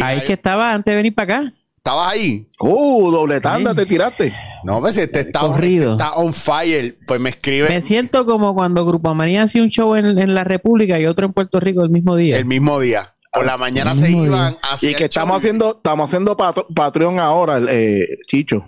Ahí 0.01 0.21
que 0.21 0.33
estaba 0.33 0.71
antes 0.71 0.91
de 0.91 0.95
venir 0.97 1.15
para 1.15 1.37
acá. 1.37 1.53
¿Estabas 1.85 2.13
ahí? 2.13 2.47
Uh, 2.59 3.11
doble 3.11 3.39
tanda 3.39 3.69
Sí. 3.69 3.75
te 3.75 3.85
tiraste. 3.85 4.33
No, 4.63 4.81
pues 4.81 4.97
este 4.97 5.19
está, 5.19 5.41
Corrido. 5.41 5.91
este 5.91 6.03
está 6.03 6.15
on 6.15 6.33
fire. 6.33 6.97
Pues 7.05 7.19
me 7.19 7.29
escribe 7.29 7.69
Me 7.69 7.79
siento 7.83 8.25
como 8.25 8.55
cuando 8.55 8.83
Grupo 8.87 9.13
Manía 9.13 9.43
hacía 9.43 9.61
un 9.61 9.69
show 9.69 9.93
en, 9.95 10.17
en 10.17 10.33
la 10.33 10.43
República 10.43 10.99
y 10.99 11.05
otro 11.05 11.27
en 11.27 11.33
Puerto 11.33 11.59
Rico 11.59 11.83
el 11.83 11.91
mismo 11.91 12.15
día. 12.15 12.39
el 12.39 12.45
mismo 12.45 12.79
día. 12.79 13.13
Por 13.31 13.45
la 13.45 13.57
mañana 13.57 13.93
se 13.93 14.07
mismo 14.07 14.25
iban 14.25 14.57
hacia 14.63 14.89
Y 14.89 14.95
que 14.95 15.03
estamos 15.03 15.37
haciendo, 15.37 15.75
estamos 15.77 16.09
haciendo 16.09 16.35
Patreon 16.35 17.19
ahora, 17.19 17.61
eh, 17.69 18.07
Chicho. 18.27 18.65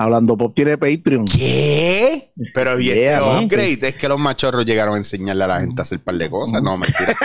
Hablando 0.00 0.36
Pop 0.36 0.54
tiene 0.54 0.78
Patreon. 0.78 1.24
¿Qué? 1.24 2.30
Pero 2.54 2.78
y 2.78 2.84
Yeah, 2.84 3.18
este 3.18 3.44
upgrade 3.44 3.88
es 3.88 3.94
que 3.96 4.08
los 4.08 4.20
machorros 4.20 4.64
llegaron 4.64 4.94
a 4.94 4.98
enseñarle 4.98 5.42
a 5.42 5.48
la 5.48 5.60
gente 5.60 5.80
a 5.80 5.82
hacer 5.82 5.98
un 5.98 6.04
par 6.04 6.14
de 6.14 6.30
cosas. 6.30 6.62
No, 6.62 6.78
mentira. 6.78 7.16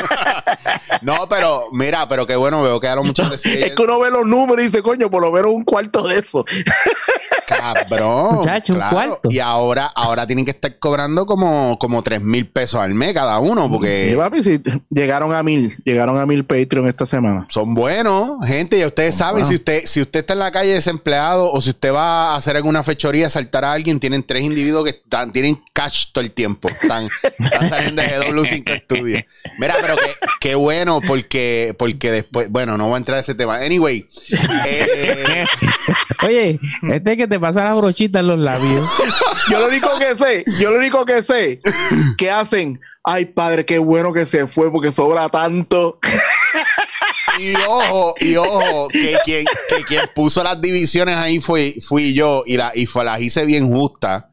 no, 1.03 1.29
pero 1.29 1.67
mira, 1.71 2.09
pero 2.09 2.25
qué 2.25 2.35
bueno, 2.35 2.63
veo 2.63 2.79
que 2.79 2.87
a 2.87 2.95
los 2.95 3.05
muchachos 3.05 3.45
Es 3.45 3.73
que 3.73 3.81
uno 3.83 3.99
ve 3.99 4.09
los 4.09 4.25
números 4.25 4.63
y 4.63 4.67
dice, 4.67 4.81
coño, 4.81 5.11
por 5.11 5.21
lo 5.21 5.31
menos 5.31 5.51
un 5.51 5.63
cuarto 5.63 6.07
de 6.07 6.17
eso. 6.17 6.43
Cabrón. 7.47 8.35
Muchacho, 8.35 8.73
un 8.73 8.81
cuarto. 8.81 9.29
Y 9.29 9.39
ahora, 9.39 9.85
ahora 9.87 10.25
tienen 10.27 10.45
que 10.45 10.51
estar 10.51 10.77
cobrando 10.79 11.25
como, 11.25 11.77
como 11.79 12.01
3 12.01 12.21
mil 12.21 12.47
pesos 12.47 12.79
al 12.79 12.93
mes 12.93 13.13
cada 13.13 13.39
uno, 13.39 13.69
porque 13.69 14.09
Sí, 14.09 14.15
papi, 14.15 14.43
sí, 14.43 14.61
llegaron 14.89 15.33
a 15.33 15.43
mil, 15.43 15.75
llegaron 15.83 16.17
a 16.17 16.25
mil 16.25 16.45
Patreon 16.45 16.87
esta 16.87 17.05
semana. 17.05 17.45
son 17.49 17.73
buenos, 17.73 18.45
gente. 18.45 18.79
Y 18.79 18.85
ustedes 18.85 19.15
saben, 19.15 19.45
si 19.45 19.55
usted, 19.55 19.83
si 19.85 20.01
usted 20.01 20.21
está 20.21 20.33
en 20.33 20.39
la 20.39 20.51
calle 20.51 20.73
desempleado 20.73 21.51
o 21.51 21.61
si 21.61 21.71
usted 21.71 21.93
va 21.93 22.33
a 22.33 22.35
hacer 22.35 22.55
alguna 22.55 22.83
fechoría, 22.83 23.29
saltar 23.29 23.65
a 23.65 23.73
alguien, 23.73 23.99
tienen 23.99 24.23
tres 24.23 24.43
individuos 24.43 24.83
que 24.83 24.91
están, 24.91 25.31
tienen 25.31 25.61
cash 25.73 26.07
todo 26.11 26.23
el 26.23 26.31
tiempo. 26.31 26.69
Están, 26.69 27.07
están 27.39 27.69
saliendo 27.69 28.01
de 28.01 28.09
GW5 28.09 28.83
Studio. 28.83 29.23
Mira, 29.57 29.75
pero 29.81 29.95
qué, 30.39 30.55
bueno, 30.55 31.01
porque, 31.05 31.75
porque 31.77 32.11
después, 32.11 32.49
bueno, 32.49 32.77
no 32.77 32.85
voy 32.85 32.95
a 32.95 32.97
entrar 32.97 33.17
a 33.17 33.21
ese 33.21 33.35
tema. 33.35 33.57
Anyway, 33.57 34.07
eh, 34.67 35.45
Oye, 36.25 36.59
este 36.91 37.11
es 37.11 37.17
que 37.17 37.27
te 37.33 37.39
pasa 37.39 37.63
la 37.63 37.73
brochita 37.73 38.19
en 38.19 38.27
los 38.27 38.37
labios. 38.37 38.87
Yo 39.49 39.59
lo 39.59 39.65
único 39.65 39.89
que 39.97 40.15
sé, 40.15 40.43
yo 40.59 40.69
lo 40.69 40.77
único 40.77 41.03
que 41.03 41.23
sé, 41.23 41.59
que 42.15 42.29
hacen, 42.29 42.79
ay 43.03 43.25
padre, 43.25 43.65
qué 43.65 43.79
bueno 43.79 44.13
que 44.13 44.27
se 44.27 44.45
fue 44.45 44.71
porque 44.71 44.91
sobra 44.91 45.27
tanto. 45.29 45.99
Y 47.39 47.55
ojo, 47.67 48.13
y 48.19 48.35
ojo, 48.35 48.87
que 48.89 49.17
quien, 49.25 49.45
que 49.67 49.83
quien 49.85 50.01
puso 50.13 50.43
las 50.43 50.61
divisiones 50.61 51.15
ahí 51.15 51.39
fui, 51.39 51.81
fui 51.81 52.13
yo 52.13 52.43
y, 52.45 52.57
la, 52.57 52.71
y 52.75 52.85
fue, 52.85 53.03
las 53.03 53.19
hice 53.21 53.43
bien 53.45 53.73
justas. 53.73 54.25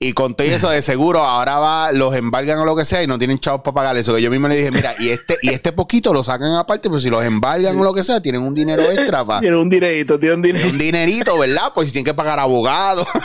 Y 0.00 0.12
con 0.12 0.36
todo 0.36 0.46
eso 0.46 0.70
de 0.70 0.80
seguro, 0.80 1.24
ahora 1.24 1.58
va, 1.58 1.90
los 1.90 2.14
embargan 2.14 2.58
o 2.60 2.64
lo 2.64 2.76
que 2.76 2.84
sea 2.84 3.02
y 3.02 3.08
no 3.08 3.18
tienen 3.18 3.40
chavos 3.40 3.62
para 3.62 3.74
pagar 3.74 3.96
eso. 3.96 4.14
Que 4.14 4.22
yo 4.22 4.30
mismo 4.30 4.46
le 4.46 4.54
dije, 4.56 4.70
mira, 4.70 4.94
y 5.00 5.08
este, 5.08 5.36
y 5.42 5.48
este 5.48 5.72
poquito 5.72 6.12
lo 6.12 6.22
sacan 6.22 6.52
aparte, 6.54 6.88
pero 6.88 7.00
si 7.00 7.10
los 7.10 7.24
embargan 7.24 7.76
o 7.80 7.82
lo 7.82 7.92
que 7.92 8.04
sea, 8.04 8.20
tienen 8.20 8.42
un 8.42 8.54
dinero 8.54 8.84
extra 8.84 9.24
para 9.24 9.40
Tiene 9.40 9.56
un 9.56 9.68
dinerito, 9.68 10.16
tiene 10.20 10.36
un 10.36 10.42
dinerito. 10.42 10.70
un 10.70 10.78
dinerito, 10.78 11.38
¿verdad? 11.38 11.72
Pues 11.74 11.88
si 11.88 11.92
tienen 11.94 12.04
que 12.04 12.14
pagar 12.14 12.38
abogados. 12.38 13.08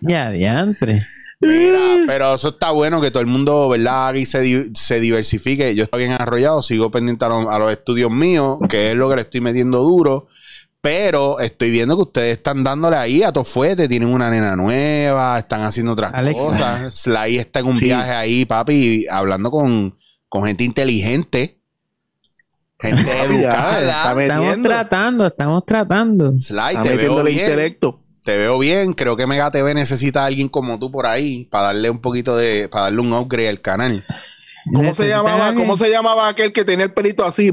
Ya, 0.00 0.30
diantre. 0.30 1.04
Mira, 1.40 1.78
pero 2.06 2.34
eso 2.34 2.48
está 2.50 2.70
bueno 2.70 3.00
que 3.00 3.10
todo 3.10 3.20
el 3.20 3.26
mundo, 3.26 3.68
¿verdad? 3.68 4.08
Haga 4.08 4.18
Y 4.18 4.26
se, 4.26 4.40
di- 4.40 4.70
se 4.74 5.00
diversifique. 5.00 5.74
Yo 5.74 5.84
estoy 5.84 6.00
bien 6.06 6.12
arrollado, 6.12 6.62
sigo 6.62 6.90
pendiente 6.90 7.24
a, 7.24 7.28
los- 7.28 7.46
a 7.48 7.58
los 7.58 7.70
estudios 7.72 8.10
míos, 8.10 8.58
que 8.68 8.90
es 8.90 8.96
lo 8.96 9.08
que 9.08 9.16
le 9.16 9.22
estoy 9.22 9.40
metiendo 9.40 9.78
duro. 9.82 10.26
Pero 10.86 11.40
estoy 11.40 11.72
viendo 11.72 11.96
que 11.96 12.02
ustedes 12.02 12.36
están 12.36 12.62
dándole 12.62 12.96
ahí 12.96 13.24
a 13.24 13.32
Tofuete, 13.32 13.88
tienen 13.88 14.08
una 14.08 14.30
nena 14.30 14.54
nueva, 14.54 15.36
están 15.36 15.62
haciendo 15.64 15.92
otras 15.94 16.12
Alexa. 16.14 16.38
cosas. 16.40 16.94
Sly 16.94 17.38
está 17.38 17.58
en 17.58 17.66
un 17.66 17.76
Sí. 17.76 17.86
viaje 17.86 18.12
ahí, 18.12 18.44
papi, 18.44 19.04
hablando 19.10 19.50
con, 19.50 19.98
con 20.28 20.44
gente 20.46 20.62
inteligente. 20.62 21.58
Gente 22.78 23.02
está 23.10 23.24
educada. 23.24 24.22
Estamos 24.22 24.62
tratando, 24.62 25.26
estamos 25.26 25.66
tratando. 25.66 26.34
Sly, 26.40 26.58
está 26.68 26.82
te 26.84 26.96
veo 26.96 27.24
bien. 27.24 27.38
intelecto. 27.40 28.02
Te 28.22 28.36
veo 28.36 28.56
bien. 28.56 28.92
Creo 28.92 29.16
que 29.16 29.26
Mega 29.26 29.50
TV 29.50 29.74
necesita 29.74 30.22
a 30.22 30.26
alguien 30.26 30.48
como 30.48 30.78
tú 30.78 30.92
por 30.92 31.06
ahí 31.06 31.46
para 31.50 31.64
darle 31.64 31.90
un 31.90 32.00
poquito 32.00 32.36
de, 32.36 32.68
para 32.68 32.84
darle 32.84 33.00
un 33.00 33.12
upgrade 33.12 33.48
al 33.48 33.60
canal. 33.60 34.04
¿Cómo 34.74 34.94
se 34.94 35.08
llamaba? 35.08 35.54
¿Cómo 35.54 35.76
se 35.76 35.90
llamaba 35.90 36.28
aquel 36.28 36.52
que 36.52 36.64
tenía 36.64 36.84
el 36.86 36.92
pelito 36.92 37.24
así? 37.24 37.48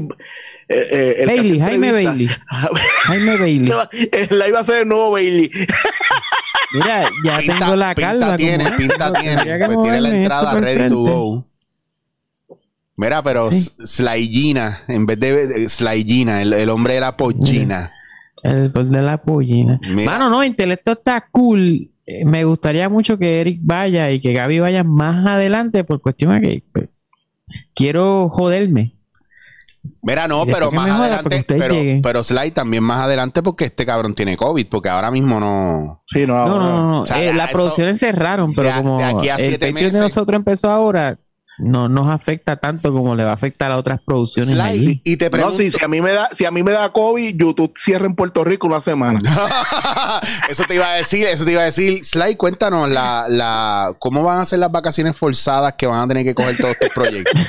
Eh, 0.68 0.86
eh, 0.90 1.14
el 1.20 1.26
Bailey, 1.26 1.58
Jaime. 1.60 1.92
Bailey. 1.92 2.28
Jaime 3.04 3.36
Bailey. 3.36 3.72
La 4.30 4.48
iba 4.48 4.60
a 4.60 4.64
ser 4.64 4.82
el 4.82 4.88
nuevo 4.88 5.10
Bailey. 5.12 5.50
Mira, 6.72 7.02
ya 7.24 7.38
Pinta- 7.38 7.58
tengo 7.60 7.76
la 7.76 7.94
pinta 7.94 8.10
calva. 8.10 8.36
tiene, 8.36 8.64
como 8.64 8.76
pinta 8.76 9.12
tiene. 9.12 9.66
Pues 9.66 9.78
tiene 9.82 10.00
la 10.00 10.08
entrada 10.10 10.54
ready 10.54 10.88
to 10.88 10.98
go. 10.98 11.46
Mira, 12.96 13.22
pero 13.22 13.50
Sí. 13.50 13.58
S- 13.58 13.72
Slayina, 13.86 14.82
en 14.88 15.06
vez 15.06 15.18
de 15.20 15.68
Slayina, 15.68 16.42
el, 16.42 16.52
el 16.52 16.68
hombre 16.70 16.94
de 16.94 17.00
la 17.00 17.16
pollina. 17.16 17.92
El 18.42 18.70
gol 18.70 18.90
de 18.90 19.02
la 19.02 19.18
pollina. 19.22 19.80
Mira. 19.88 20.10
Mano, 20.12 20.30
no, 20.30 20.44
intelecto 20.44 20.92
está 20.92 21.26
cool. 21.30 21.90
Eh, 22.06 22.24
Me 22.24 22.44
gustaría 22.44 22.88
mucho 22.88 23.18
que 23.18 23.40
Eric 23.40 23.60
vaya 23.62 24.10
y 24.10 24.20
que 24.20 24.32
Gaby 24.32 24.60
vaya 24.60 24.84
más 24.84 25.26
adelante 25.26 25.82
por 25.84 26.00
cuestión 26.02 26.34
de 26.34 26.40
que 26.40 26.62
pues, 26.72 26.88
quiero 27.74 28.28
joderme. 28.28 28.94
Mira, 30.02 30.26
no, 30.28 30.46
pero 30.46 30.72
más 30.72 30.90
adelante, 30.90 31.44
pero, 31.46 31.74
llegue. 31.74 32.00
pero 32.02 32.24
Sly 32.24 32.52
también 32.52 32.82
más 32.82 33.00
adelante 33.04 33.42
porque 33.42 33.66
este 33.66 33.84
cabrón 33.84 34.14
tiene 34.14 34.34
COVID, 34.36 34.66
porque 34.70 34.88
ahora 34.88 35.10
mismo 35.10 35.38
no. 35.38 36.02
Sí, 36.06 36.26
no, 36.26 36.46
No, 36.46 36.58
no, 36.58 36.60
no. 36.60 36.90
no. 36.90 37.00
O 37.02 37.06
sea, 37.06 37.22
Eh, 37.22 37.28
eso- 37.30 37.52
producciones 37.52 37.98
cerraron, 38.00 38.54
pero 38.54 38.70
como 38.78 38.98
de 38.98 39.04
aquí 39.04 39.28
a 39.28 39.34
el 39.34 39.40
siete 39.40 39.58
Patreon 39.58 39.74
meses. 39.74 39.92
de 39.92 40.00
nosotros 40.00 40.38
empezó 40.38 40.70
ahora, 40.70 41.18
no 41.58 41.88
nos 41.88 42.08
afecta 42.08 42.56
tanto 42.56 42.92
como 42.92 43.14
le 43.14 43.24
va 43.24 43.30
a 43.30 43.34
afectar 43.34 43.70
a 43.70 43.76
otras 43.76 44.00
producciones 44.04 44.54
Sly, 44.54 44.60
allí. 44.60 45.02
y 45.04 45.16
te 45.16 45.30
pregunto. 45.30 45.58
si 45.58 45.84
a 45.84 45.88
mí 45.88 46.00
me 46.00 46.12
da, 46.12 46.28
si 46.32 46.44
a 46.44 46.50
mí 46.50 46.62
me 46.62 46.72
da 46.72 46.92
COVID, 46.92 47.36
YouTube 47.36 47.72
cierra 47.76 48.06
en 48.06 48.14
Puerto 48.14 48.44
Rico 48.44 48.66
una 48.66 48.80
semana. 48.80 49.20
eso 50.48 50.64
te 50.66 50.74
iba 50.74 50.90
a 50.90 50.94
decir, 50.96 51.26
eso 51.26 51.44
te 51.44 51.52
iba 51.52 51.62
a 51.62 51.66
decir. 51.66 52.04
Sly, 52.04 52.36
cuéntanos 52.36 52.90
la, 52.90 53.26
la, 53.28 53.94
cómo 53.98 54.22
van 54.22 54.38
a 54.38 54.44
ser 54.44 54.58
las 54.58 54.72
vacaciones 54.72 55.16
forzadas 55.16 55.74
que 55.74 55.86
van 55.86 56.00
a 56.00 56.08
tener 56.08 56.24
que 56.24 56.34
coger 56.34 56.56
todos 56.56 56.72
estos 56.72 56.90
proyectos. 56.90 57.40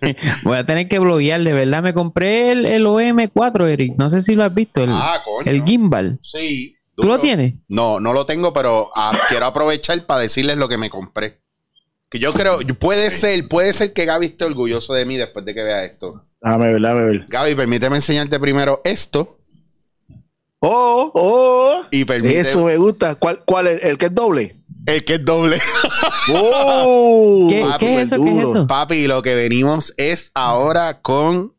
Voy 0.44 0.56
a 0.56 0.66
tener 0.66 0.88
que 0.88 0.98
bloguear, 0.98 1.42
de 1.42 1.52
verdad. 1.52 1.82
Me 1.82 1.94
compré 1.94 2.52
el, 2.52 2.66
el 2.66 2.86
OM4, 2.86 3.68
Eric. 3.68 3.94
No 3.96 4.10
sé 4.10 4.22
si 4.22 4.34
lo 4.34 4.44
has 4.44 4.54
visto, 4.54 4.82
el, 4.82 4.90
ah, 4.92 5.20
coño. 5.24 5.50
el 5.50 5.64
gimbal. 5.64 6.18
Sí. 6.22 6.76
¿Tú 6.94 7.04
lo 7.04 7.18
tienes? 7.18 7.54
No, 7.68 8.00
no 8.00 8.12
lo 8.12 8.26
tengo, 8.26 8.52
pero 8.52 8.90
ah, 8.94 9.12
quiero 9.28 9.46
aprovechar 9.46 10.04
para 10.04 10.20
decirles 10.20 10.58
lo 10.58 10.68
que 10.68 10.78
me 10.78 10.90
compré. 10.90 11.40
Que 12.12 12.18
yo 12.18 12.32
creo, 12.32 12.58
puede 12.78 13.10
ser, 13.10 13.48
puede 13.48 13.72
ser 13.72 13.92
que 13.94 14.04
Gaby 14.04 14.26
esté 14.26 14.44
orgulloso 14.44 14.92
de 14.92 15.04
mí 15.06 15.16
después 15.16 15.44
de 15.46 15.54
que 15.54 15.62
vea 15.62 15.84
esto. 15.84 16.22
Déjame 16.42 16.72
ver, 16.74 16.82
déjame 16.82 17.04
ver. 17.04 17.26
Gaby, 17.28 17.54
permíteme 17.54 17.96
enseñarte 17.96 18.38
primero 18.38 18.80
esto 18.84 19.38
Oh, 20.60 21.10
oh. 21.14 21.82
y 21.90 22.04
permite 22.04 22.38
Eso 22.40 22.66
me 22.66 22.76
gusta. 22.76 23.16
¿Cuál, 23.16 23.42
cuál 23.44 23.66
el, 23.66 23.80
el 23.82 23.98
que 23.98 24.06
es 24.06 24.14
doble? 24.14 24.56
el 24.86 25.04
que 25.04 25.14
es 25.14 25.24
doble. 25.24 25.58
Oh, 26.34 27.46
¿Qué, 27.48 27.62
Ah, 27.64 27.76
qué 27.80 27.94
es 28.02 28.12
eso? 28.12 28.22
¿Qué 28.22 28.30
es 28.30 28.48
eso? 28.48 28.66
Papi, 28.66 29.06
lo 29.08 29.22
que 29.22 29.34
venimos 29.34 29.92
es 29.96 30.30
ahora 30.34 31.00
con 31.02 31.52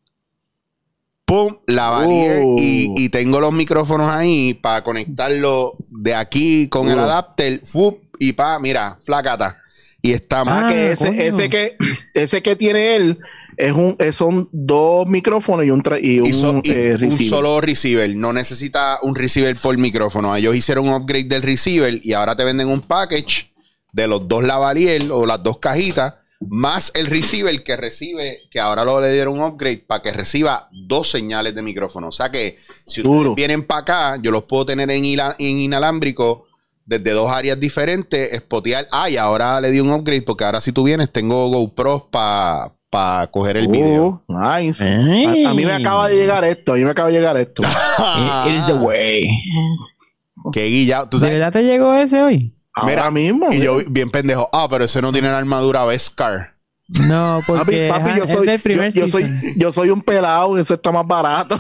pum, 1.25 1.57
lavalier 1.67 2.43
Oh. 2.45 2.55
y, 2.57 2.93
y 2.95 3.09
tengo 3.09 3.41
los 3.41 3.51
micrófonos 3.51 4.07
ahí 4.09 4.53
para 4.53 4.83
conectarlo 4.83 5.75
de 5.89 6.15
aquí 6.15 6.69
con 6.69 6.87
el 6.89 6.99
adapter, 6.99 7.61
fup, 7.65 8.03
y 8.19 8.33
pa, 8.33 8.59
mira, 8.59 8.99
flacata. 9.03 9.57
Y 10.05 10.11
está 10.11 10.41
Ah, 10.41 10.65
Ah, 10.65 10.67
que 10.69 10.91
ese, 10.91 11.07
coño. 11.07 11.21
ese 11.21 11.49
que 11.49 11.77
ese 12.13 12.43
que 12.43 12.55
tiene 12.57 12.95
él 12.97 13.19
es 13.55 13.71
un 13.71 13.95
es- 13.99 14.15
son 14.17 14.49
dos 14.51 15.07
micrófonos 15.07 15.65
y 15.65 15.69
un 15.71 15.81
tra- 15.81 15.99
y 16.01 16.19
un, 16.19 16.27
y 16.27 16.33
so- 16.33 16.61
y 16.63 16.71
eh, 16.71 16.97
un 17.01 17.11
solo 17.17 17.61
receiver. 17.61 18.13
No 18.15 18.33
necesita 18.33 18.99
un 19.01 19.15
receiver 19.15 19.55
por 19.55 19.77
micrófono. 19.77 20.35
Ellos 20.35 20.55
hicieron 20.55 20.89
un 20.89 20.93
upgrade 20.95 21.23
del 21.29 21.41
receiver 21.41 21.99
y 22.03 22.11
ahora 22.13 22.35
te 22.35 22.43
venden 22.43 22.67
un 22.67 22.81
package 22.81 23.51
de 23.93 24.07
los 24.07 24.27
dos 24.27 24.43
lavalier 24.43 25.09
o 25.11 25.25
las 25.25 25.41
dos 25.41 25.59
cajitas, 25.59 26.15
más 26.41 26.91
el 26.95 27.05
receiver 27.05 27.63
que 27.63 27.77
recibe, 27.77 28.39
que 28.51 28.59
ahora 28.59 28.83
lo 28.83 28.99
le 28.99 29.09
dieron 29.13 29.39
un 29.39 29.45
upgrade 29.45 29.85
para 29.87 30.01
que 30.01 30.11
reciba 30.11 30.67
dos 30.73 31.09
señales 31.11 31.55
de 31.55 31.61
micrófono. 31.61 32.07
O 32.09 32.11
sea 32.11 32.29
que 32.29 32.57
si 32.87 32.99
ustedes 33.01 33.17
Duro. 33.17 33.35
vienen 33.35 33.63
para 33.65 33.81
acá, 33.81 34.19
yo 34.21 34.31
los 34.31 34.43
puedo 34.43 34.65
tener 34.65 34.91
en, 34.91 35.05
en 35.05 35.59
inalámbrico 35.59 36.47
desde 36.85 37.11
dos 37.11 37.31
áreas 37.31 37.59
diferentes, 37.59 38.37
spotear. 38.37 38.87
Ah, 38.91 39.09
y 39.09 39.17
ahora 39.17 39.59
le 39.61 39.71
di 39.71 39.79
un 39.79 39.91
upgrade 39.91 40.21
porque 40.21 40.43
ahora 40.43 40.61
si 40.61 40.71
tú 40.71 40.83
vienes 40.83 41.11
tengo 41.11 41.49
GoPros 41.49 42.03
para 42.09 43.27
coger 43.31 43.57
el 43.57 43.67
video. 43.67 44.23
Oh, 44.27 44.39
nice. 44.39 44.83
Ay. 44.83 45.45
A, 45.45 45.51
a 45.51 45.53
mí 45.53 45.65
me 45.65 45.73
acaba 45.73 46.07
de 46.07 46.15
llegar 46.15 46.43
esto, 46.43 46.73
a 46.73 46.75
mí 46.75 46.83
me 46.83 46.91
acaba 46.91 47.09
de 47.09 47.15
llegar 47.15 47.37
esto. 47.37 47.63
It 48.47 48.53
is 48.53 48.65
the 48.65 48.73
way. 48.73 49.27
Qué 50.51 50.65
guillado. 50.65 51.09
¿Tú 51.09 51.19
¿De 51.19 51.29
verdad 51.29 51.51
te 51.51 51.63
llegó 51.63 51.93
ese 51.93 52.21
hoy? 52.21 52.53
Ahora 52.75 52.89
Mira, 52.89 53.11
mismo. 53.11 53.51
Y 53.51 53.61
yo 53.61 53.77
bien 53.87 54.09
pendejo. 54.09 54.49
Ah, 54.51 54.67
pero 54.69 54.85
ese 54.85 55.01
no 55.01 55.11
tiene 55.11 55.29
la 55.29 55.37
armadura 55.37 55.85
Beskar. 55.85 56.52
No, 57.07 57.41
Papi, 57.47 57.57
porque 57.57 57.89
papi, 57.89 58.09
ajá, 58.09 58.17
yo 58.17 58.23
es 58.25 58.31
soy, 58.31 58.47
del 58.47 58.59
primer 58.59 58.93
yo, 58.93 59.05
yo 59.05 59.11
soy, 59.11 59.31
yo 59.57 59.73
soy 59.73 59.89
un 59.89 60.01
pelado, 60.01 60.57
ese 60.57 60.75
está 60.75 60.91
más 60.91 61.07
barato. 61.07 61.59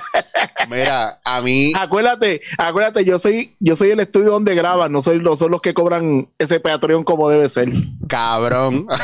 Mira, 0.70 1.20
a 1.24 1.40
mí. 1.42 1.72
acuérdate, 1.76 2.42
acuérdate, 2.58 3.04
yo 3.04 3.18
soy, 3.18 3.56
yo 3.60 3.76
soy 3.76 3.90
el 3.90 4.00
estudio 4.00 4.30
donde 4.30 4.54
graban, 4.54 4.92
no 4.92 5.02
soy, 5.02 5.20
no 5.20 5.36
son 5.36 5.50
los 5.50 5.60
que 5.60 5.74
cobran 5.74 6.28
ese 6.38 6.60
Patreon 6.60 7.04
como 7.04 7.28
debe 7.28 7.48
ser. 7.48 7.68
Cabrón. 8.08 8.86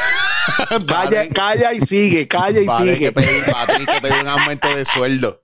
Calla, 0.86 1.28
calla 1.34 1.72
y 1.72 1.80
sigue, 1.82 2.26
calla 2.26 2.60
y 2.60 2.68
sigue, 2.68 2.98
que 2.98 3.12
que 3.12 4.00
pedir 4.00 4.22
un 4.22 4.28
aumento 4.28 4.74
de 4.74 4.84
sueldo. 4.84 5.40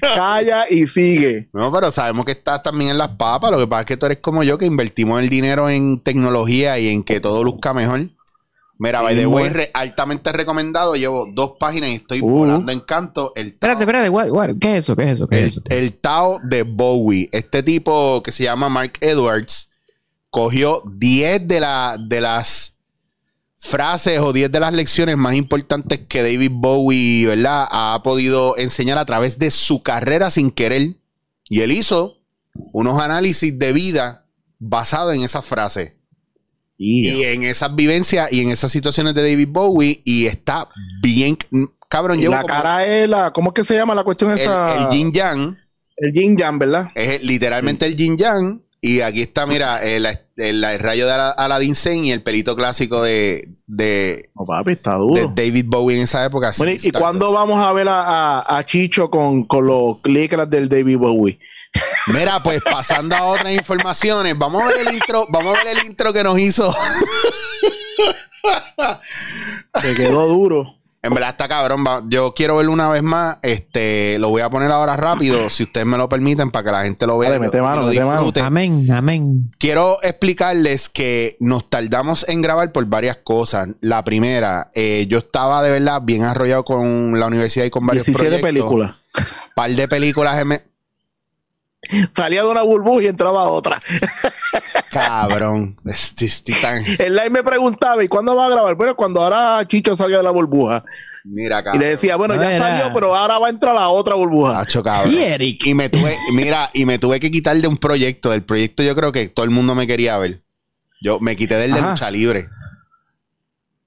calla 0.00 0.66
y 0.70 0.86
sigue. 0.86 1.48
No, 1.52 1.72
pero 1.72 1.90
sabemos 1.90 2.24
que 2.24 2.32
estás 2.32 2.62
también 2.62 2.92
en 2.92 2.98
las 2.98 3.08
papas. 3.10 3.50
Lo 3.50 3.58
que 3.58 3.66
pasa 3.66 3.80
es 3.82 3.86
que 3.86 3.96
tú 3.96 4.06
eres 4.06 4.18
como 4.18 4.42
yo, 4.42 4.58
que 4.58 4.66
invertimos 4.66 5.20
el 5.20 5.28
dinero 5.28 5.68
en 5.68 5.98
tecnología 5.98 6.78
y 6.78 6.88
en 6.88 7.02
que 7.02 7.20
todo 7.20 7.44
luzca 7.44 7.74
mejor. 7.74 8.08
Mira, 8.78 9.00
by 9.00 9.16
the 9.16 9.26
way, 9.26 9.48
re- 9.48 9.70
altamente 9.72 10.32
recomendado. 10.32 10.96
Llevo 10.96 11.26
dos 11.32 11.52
páginas 11.58 11.90
y 11.90 11.94
estoy 11.94 12.20
Uh. 12.20 12.28
volando 12.28 12.70
en 12.72 12.80
canto. 12.80 13.32
El 13.34 13.52
Tao, 13.58 13.70
Espérate, 13.70 13.82
espérate, 13.84 14.08
what- 14.10 14.30
what? 14.30 14.50
¿qué 14.60 14.72
es 14.76 14.84
eso? 14.84 14.94
¿Qué 14.96 15.04
es 15.04 15.10
eso? 15.12 15.26
¿Qué 15.28 15.38
el, 15.38 15.44
es 15.44 15.52
eso? 15.56 15.62
el 15.70 15.98
Tao 15.98 16.38
de 16.42 16.62
Bowie. 16.62 17.28
Este 17.32 17.62
tipo 17.62 18.22
que 18.22 18.32
se 18.32 18.44
llama 18.44 18.68
Mark 18.68 18.92
Edwards 19.00 19.70
cogió 20.30 20.82
10 20.92 21.48
de, 21.48 21.60
la, 21.60 21.96
de 21.98 22.20
las 22.20 22.74
frases 23.58 24.18
o 24.20 24.32
10 24.32 24.52
de 24.52 24.60
las 24.60 24.72
lecciones 24.74 25.16
más 25.16 25.34
importantes 25.34 26.00
que 26.06 26.22
David 26.22 26.50
Bowie, 26.52 27.26
¿verdad? 27.26 27.66
Ha 27.70 28.00
podido 28.04 28.56
enseñar 28.58 28.98
a 28.98 29.06
través 29.06 29.38
de 29.38 29.50
su 29.50 29.82
carrera 29.82 30.30
sin 30.30 30.50
querer. 30.50 30.96
Y 31.48 31.60
él 31.60 31.72
hizo 31.72 32.18
unos 32.72 33.00
análisis 33.00 33.58
de 33.58 33.72
vida 33.72 34.26
basados 34.58 35.14
en 35.14 35.22
esas 35.22 35.44
frases. 35.44 35.94
Y 36.78 37.22
en 37.24 37.42
esas 37.42 37.74
vivencias 37.74 38.30
y 38.32 38.42
en 38.42 38.50
esas 38.50 38.70
situaciones 38.70 39.14
de 39.14 39.22
David 39.22 39.48
Bowie. 39.50 40.02
Y 40.04 40.26
está 40.26 40.68
bien. 41.02 41.38
Cabrón, 41.88 42.20
llevo 42.20 42.34
la 42.34 42.42
como 42.42 42.52
cara 42.54 42.84
es 42.84 43.08
la, 43.08 43.32
¿cómo 43.32 43.50
es 43.50 43.54
que 43.54 43.64
se 43.64 43.74
llama 43.74 43.94
la 43.94 44.04
cuestión 44.04 44.30
el, 44.32 44.38
esa? 44.38 44.74
el 44.90 44.90
yin 44.96 45.12
yang. 45.12 45.56
El 45.96 46.12
yin 46.12 46.36
yang, 46.36 46.58
¿verdad? 46.58 46.88
Es 46.94 47.22
literalmente 47.22 47.86
el 47.86 47.96
yin 47.96 48.16
yang. 48.18 48.60
Y 48.82 49.00
aquí 49.00 49.22
está, 49.22 49.46
mira, 49.46 49.78
el, 49.82 50.04
el- 50.36 50.62
el 50.62 50.78
rayo 50.78 51.06
de 51.06 51.12
Ala- 51.12 51.30
Aladdin 51.30 51.74
Sane 51.74 52.08
y 52.08 52.10
el 52.10 52.22
pelito 52.22 52.54
clásico 52.54 53.00
de, 53.02 53.48
de, 53.66 54.28
No, 54.38 54.44
papi, 54.44 54.72
está 54.72 54.92
de 54.92 54.98
duro. 54.98 55.32
David 55.34 55.64
Bowie 55.66 55.96
en 55.96 56.02
esa 56.02 56.24
época. 56.26 56.52
Bueno, 56.58 56.72
¿y- 56.74 56.78
Sí, 56.78 56.88
¿y 56.88 56.90
cuándo 56.92 57.32
vamos 57.32 57.58
a 57.58 57.72
ver 57.72 57.88
a, 57.88 58.02
a- 58.40 58.58
a 58.58 58.66
Chicho 58.66 59.10
con, 59.10 59.44
con 59.44 59.66
los 59.66 59.96
licras 60.04 60.48
del 60.50 60.68
David 60.68 60.98
Bowie? 60.98 61.38
Mira, 62.14 62.40
pues 62.42 62.62
pasando 62.62 63.16
a 63.16 63.24
otras 63.24 63.52
informaciones, 63.52 64.36
vamos 64.38 64.62
a 64.62 64.66
ver 64.66 64.86
el 64.86 64.94
intro, 64.94 65.26
vamos 65.30 65.58
a 65.58 65.64
ver 65.64 65.76
el 65.78 65.86
intro 65.86 66.12
que 66.12 66.22
nos 66.24 66.38
hizo. 66.38 66.74
Se 69.80 69.94
quedó 69.94 70.26
duro. 70.28 70.72
En 71.02 71.14
verdad 71.14 71.30
está 71.30 71.46
cabrón. 71.46 71.84
Yo 72.08 72.34
quiero 72.34 72.56
verlo 72.56 72.72
una 72.72 72.88
vez 72.88 73.02
más. 73.02 73.38
Este, 73.42 74.18
lo 74.18 74.30
voy 74.30 74.42
a 74.42 74.50
poner 74.50 74.72
ahora 74.72 74.96
rápido, 74.96 75.48
si 75.50 75.62
ustedes 75.62 75.86
me 75.86 75.96
lo 75.96 76.08
permiten, 76.08 76.50
para 76.50 76.64
que 76.64 76.72
la 76.72 76.82
gente 76.82 77.06
lo 77.06 77.16
vea. 77.18 77.30
Dale, 77.30 77.36
y 77.36 77.46
lo- 77.46 77.52
mete 77.52 77.62
mano, 77.62 77.82
mete 77.86 78.00
mano. 78.00 78.12
disfrute. 78.22 78.40
Amén, 78.40 78.90
amén. 78.90 79.52
Quiero 79.58 79.98
explicarles 80.02 80.88
que 80.88 81.36
nos 81.38 81.70
tardamos 81.70 82.28
en 82.28 82.42
grabar 82.42 82.72
por 82.72 82.84
varias 82.86 83.18
cosas. 83.18 83.68
La 83.80 84.02
primera, 84.02 84.68
eh, 84.74 85.06
yo 85.08 85.18
estaba 85.18 85.62
de 85.62 85.70
verdad 85.70 86.02
bien 86.02 86.24
arrollado 86.24 86.64
con 86.64 87.18
la 87.20 87.26
universidad 87.26 87.66
y 87.66 87.70
con 87.70 87.86
varios 87.86 88.04
17 88.06 88.38
proyectos. 88.40 88.64
películas. 88.64 88.94
par 89.54 89.70
de 89.70 89.86
películas. 89.88 90.44
Salía 92.14 92.42
de 92.42 92.48
una 92.48 92.62
burbuja 92.62 93.02
y 93.04 93.06
entraba 93.08 93.42
a 93.42 93.48
otra. 93.48 93.80
Cabrón. 94.90 95.76
Estoy, 95.84 96.28
estoy 96.28 96.54
tan- 96.54 96.84
El 96.98 97.14
live 97.14 97.30
me 97.30 97.42
preguntaba, 97.42 98.02
¿y 98.04 98.08
cuándo 98.08 98.34
va 98.36 98.46
a 98.46 98.50
grabar? 98.50 98.74
Bueno, 98.74 98.94
cuando 98.96 99.22
ahora 99.22 99.64
Chicho 99.66 99.96
salga 99.96 100.18
de 100.18 100.22
la 100.22 100.30
burbuja. 100.30 100.84
Mira, 101.24 101.58
Y 101.60 101.64
cabrón. 101.64 101.80
le 101.80 101.88
decía, 101.88 102.16
bueno, 102.16 102.34
No 102.36 102.42
ya 102.42 102.52
era- 102.54 102.68
salió, 102.78 102.94
pero 102.94 103.14
ahora 103.14 103.38
va 103.38 103.48
a 103.48 103.50
entrar 103.50 103.74
la 103.74 103.88
otra 103.88 104.14
burbuja. 104.14 104.60
Hacho, 104.60 104.82
cabrón. 104.82 105.12
Y 105.12 105.18
Eric. 105.22 105.66
Y 105.66 105.74
me 105.74 105.88
tuve, 105.88 106.16
mira, 106.32 106.70
y 106.72 106.86
me 106.86 106.98
tuve 106.98 107.18
que 107.20 107.30
quitar 107.30 107.56
de 107.56 107.66
un 107.68 107.76
proyecto. 107.78 108.30
Del 108.30 108.44
proyecto 108.44 108.82
yo 108.82 108.94
creo 108.94 109.10
que 109.12 109.28
todo 109.28 109.44
el 109.44 109.50
mundo 109.50 109.74
me 109.74 109.86
quería 109.86 110.16
ver. 110.18 110.42
Yo 111.02 111.18
me 111.20 111.34
quité 111.36 111.56
del 111.56 111.72
de 111.72 111.80
Ajá. 111.80 111.90
lucha 111.90 112.10
libre. 112.10 112.46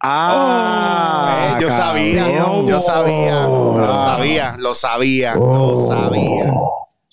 Ah, 0.02 1.56
Eh, 1.58 1.62
yo 1.62 1.70
sabía, 1.70 2.24
cabrón. 2.26 2.68
yo 2.68 2.82
sabía, 2.82 3.42
lo 3.42 4.04
sabía, 4.04 4.56
lo 4.58 4.76
sabía, 4.76 5.36
lo 5.36 5.88
sabía. 5.88 6.54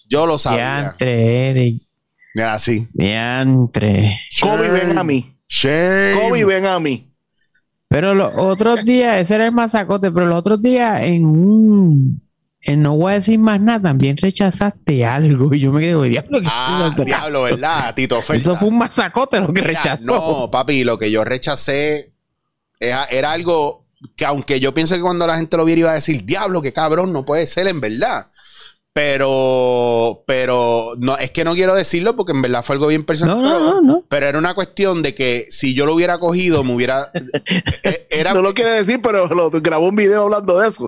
Yo 0.09 0.27
lo 0.27 0.39
sabía. 0.39 0.81
Diantre, 0.81 1.51
Eric. 1.51 1.83
Mira, 2.35 2.55
así. 2.55 2.87
Diantre. 2.93 4.21
Kobe, 4.41 4.71
ven 4.71 4.99
a 4.99 5.05
mí. 5.05 5.33
Shame. 5.49 6.21
Kobe, 6.21 6.45
ven 6.45 6.67
a 6.67 6.79
mí. 6.79 7.11
Pero 7.89 8.15
los 8.15 8.33
otros 8.37 8.85
días, 8.85 9.21
ese 9.21 9.37
era 9.37 9.47
el 9.47 9.53
masacote, 9.53 10.11
pero 10.11 10.27
los 10.27 10.39
otros 10.39 10.61
días 10.61 11.03
en 11.03 11.25
un. 11.25 12.23
En 12.61 12.83
no 12.83 12.97
voy 12.97 13.13
a 13.13 13.15
decir 13.15 13.39
más 13.39 13.61
nada, 13.61 13.81
también 13.81 14.17
rechazaste 14.17 15.05
algo. 15.05 15.55
Y 15.55 15.61
yo 15.61 15.71
me 15.71 15.81
quedé, 15.81 16.09
diablo, 16.09 16.41
¿qué 16.41 16.49
Ah, 16.51 16.93
diablo, 17.05 17.43
¿verdad? 17.45 17.95
Tito 17.95 18.19
Oferta. 18.19 18.43
Eso 18.43 18.57
fue 18.57 18.69
un 18.69 18.79
masacote 18.79 19.39
lo 19.39 19.47
que 19.47 19.63
Mira, 19.63 19.67
rechazó. 19.69 20.15
No, 20.17 20.51
papi, 20.51 20.83
lo 20.83 20.99
que 20.99 21.13
yo 21.13 21.25
rechacé 21.25 22.13
era, 22.81 23.05
era 23.05 23.31
algo 23.31 23.87
que 24.17 24.25
aunque 24.25 24.59
yo 24.59 24.75
pienso 24.75 24.97
que 24.97 25.01
cuando 25.01 25.27
la 25.29 25.37
gente 25.37 25.57
lo 25.57 25.65
viera 25.65 25.81
iba 25.81 25.91
a 25.93 25.95
decir, 25.95 26.25
diablo, 26.25 26.61
qué 26.61 26.73
cabrón, 26.73 27.13
no 27.13 27.25
puede 27.25 27.47
ser 27.47 27.69
en 27.69 27.81
verdad. 27.81 28.27
Pero, 28.97 30.25
pero, 30.27 30.93
no, 30.99 31.19
es 31.19 31.31
que 31.31 31.45
no 31.45 31.55
quiero 31.55 31.75
decirlo 31.75 32.17
porque 32.17 32.33
en 32.33 32.41
verdad 32.43 32.65
fue 32.65 32.75
algo 32.77 32.87
bien 32.87 33.05
personal. 33.05 33.43
No, 33.43 33.49
pero, 33.49 33.59
no, 33.61 33.75
no, 33.75 33.81
no. 33.83 34.05
pero 34.09 34.27
era 34.27 34.39
una 34.39 34.55
cuestión 34.55 35.03
de 35.03 35.15
que 35.15 35.47
si 35.51 35.75
yo 35.75 35.85
lo 35.85 35.95
hubiera 35.95 36.19
cogido, 36.19 36.65
me 36.65 36.75
hubiera. 36.75 37.11
eh, 37.83 38.07
era, 38.11 38.33
No 38.33 38.43
lo 38.43 38.55
quiere 38.55 38.71
decir, 38.71 39.01
pero 39.03 39.27
lo, 39.27 39.51
grabó 39.51 39.89
un 39.89 39.97
video 39.97 40.23
hablando 40.25 40.59
de 40.59 40.69
eso. 40.69 40.87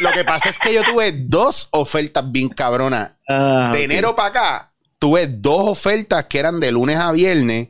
lo 0.00 0.10
que 0.10 0.24
pasa 0.24 0.48
es 0.48 0.58
que 0.58 0.72
yo 0.72 0.82
tuve 0.82 1.12
dos 1.12 1.68
ofertas 1.72 2.24
bien 2.32 2.48
cabronas 2.48 3.12
Ah, 3.28 3.70
de 3.72 3.84
enero 3.84 4.14
para 4.16 4.28
acá, 4.28 4.72
tuve 4.98 5.26
dos 5.26 5.68
ofertas 5.68 6.24
que 6.26 6.38
eran 6.38 6.60
de 6.60 6.72
lunes 6.72 6.96
a 6.96 7.12
viernes, 7.12 7.68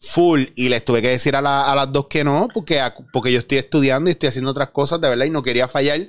full, 0.00 0.44
y 0.56 0.68
les 0.68 0.84
tuve 0.84 1.00
que 1.02 1.08
decir 1.08 1.36
a, 1.36 1.40
la- 1.42 1.70
a 1.70 1.74
las 1.76 1.92
dos 1.92 2.06
que 2.08 2.24
no, 2.24 2.48
porque, 2.52 2.80
a- 2.80 2.94
porque 3.12 3.30
yo 3.32 3.38
estoy 3.40 3.58
estudiando 3.58 4.10
y 4.10 4.12
estoy 4.12 4.28
haciendo 4.30 4.50
otras 4.50 4.70
cosas 4.70 5.00
de 5.00 5.08
verdad 5.08 5.26
y 5.26 5.30
no 5.30 5.42
quería 5.42 5.68
fallar 5.68 6.00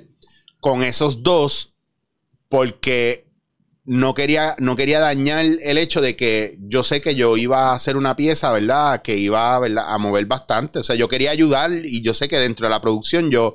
con 0.60 0.82
esos 0.82 1.22
dos, 1.22 1.71
porque 2.52 3.24
no 3.86 4.12
quería, 4.12 4.56
no 4.58 4.76
quería 4.76 5.00
dañar 5.00 5.42
el 5.46 5.78
hecho 5.78 6.02
de 6.02 6.16
que 6.16 6.58
yo 6.60 6.82
sé 6.82 7.00
que 7.00 7.14
yo 7.14 7.38
iba 7.38 7.70
a 7.70 7.74
hacer 7.74 7.96
una 7.96 8.14
pieza, 8.14 8.52
¿verdad? 8.52 9.00
Que 9.00 9.16
iba 9.16 9.56
a 9.56 9.98
mover 9.98 10.26
bastante. 10.26 10.80
O 10.80 10.82
sea, 10.82 10.94
yo 10.94 11.08
quería 11.08 11.30
ayudar 11.30 11.72
y 11.82 12.02
yo 12.02 12.12
sé 12.12 12.28
que 12.28 12.36
dentro 12.38 12.66
de 12.66 12.70
la 12.70 12.82
producción 12.82 13.30
yo, 13.30 13.54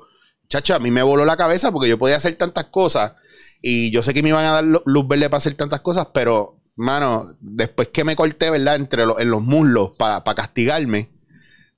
chacho, 0.49 0.73
a 0.73 0.79
mí 0.79 0.89
me 0.89 1.03
voló 1.03 1.25
la 1.25 1.37
cabeza 1.37 1.71
porque 1.71 1.87
yo 1.89 1.99
podía 1.99 2.15
hacer 2.15 2.33
tantas 2.37 2.65
cosas 2.65 3.13
y 3.61 3.91
yo 3.91 4.01
sé 4.01 4.15
que 4.15 4.23
me 4.23 4.29
iban 4.29 4.45
a 4.45 4.53
dar 4.53 4.63
lu- 4.63 4.81
luz 4.87 5.07
verde 5.07 5.29
para 5.29 5.37
hacer 5.37 5.53
tantas 5.53 5.81
cosas, 5.81 6.07
pero, 6.11 6.59
mano, 6.75 7.25
después 7.39 7.89
que 7.89 8.03
me 8.03 8.15
corté, 8.15 8.49
¿verdad? 8.49 8.77
Entre 8.77 9.03
en 9.03 9.29
los 9.29 9.43
muslos 9.43 9.91
para 9.95 10.23
castigarme, 10.35 11.11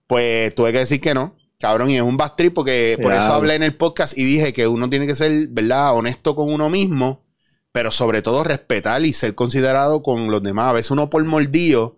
pues 0.07 0.55
tuve 0.55 0.71
que 0.73 0.79
decir 0.79 1.01
que 1.01 1.13
no. 1.13 1.35
Cabrón, 1.59 1.89
y 1.89 1.97
es 1.97 2.01
un 2.01 2.15
bad 2.15 2.35
trip 2.37 2.53
porque 2.53 2.97
por 3.01 3.11
eso 3.11 3.33
hablé 3.33 3.55
en 3.55 3.63
el 3.63 3.75
podcast 3.75 4.17
y 4.17 4.23
dije 4.23 4.53
que 4.53 4.65
uno 4.67 4.89
tiene 4.89 5.05
que 5.05 5.15
ser, 5.15 5.47
¿verdad? 5.49 5.93
Honesto 5.93 6.33
con 6.33 6.49
uno 6.51 6.69
mismo, 6.69 7.25
pero 7.73 7.91
sobre 7.91 8.21
todo 8.21 8.45
respetar 8.45 9.05
y 9.05 9.11
ser 9.11 9.35
considerado 9.35 10.01
con 10.01 10.31
los 10.31 10.41
demás. 10.41 10.69
A 10.69 10.73
veces 10.73 10.91
uno 10.91 11.09
por 11.09 11.21
mordido 11.25 11.97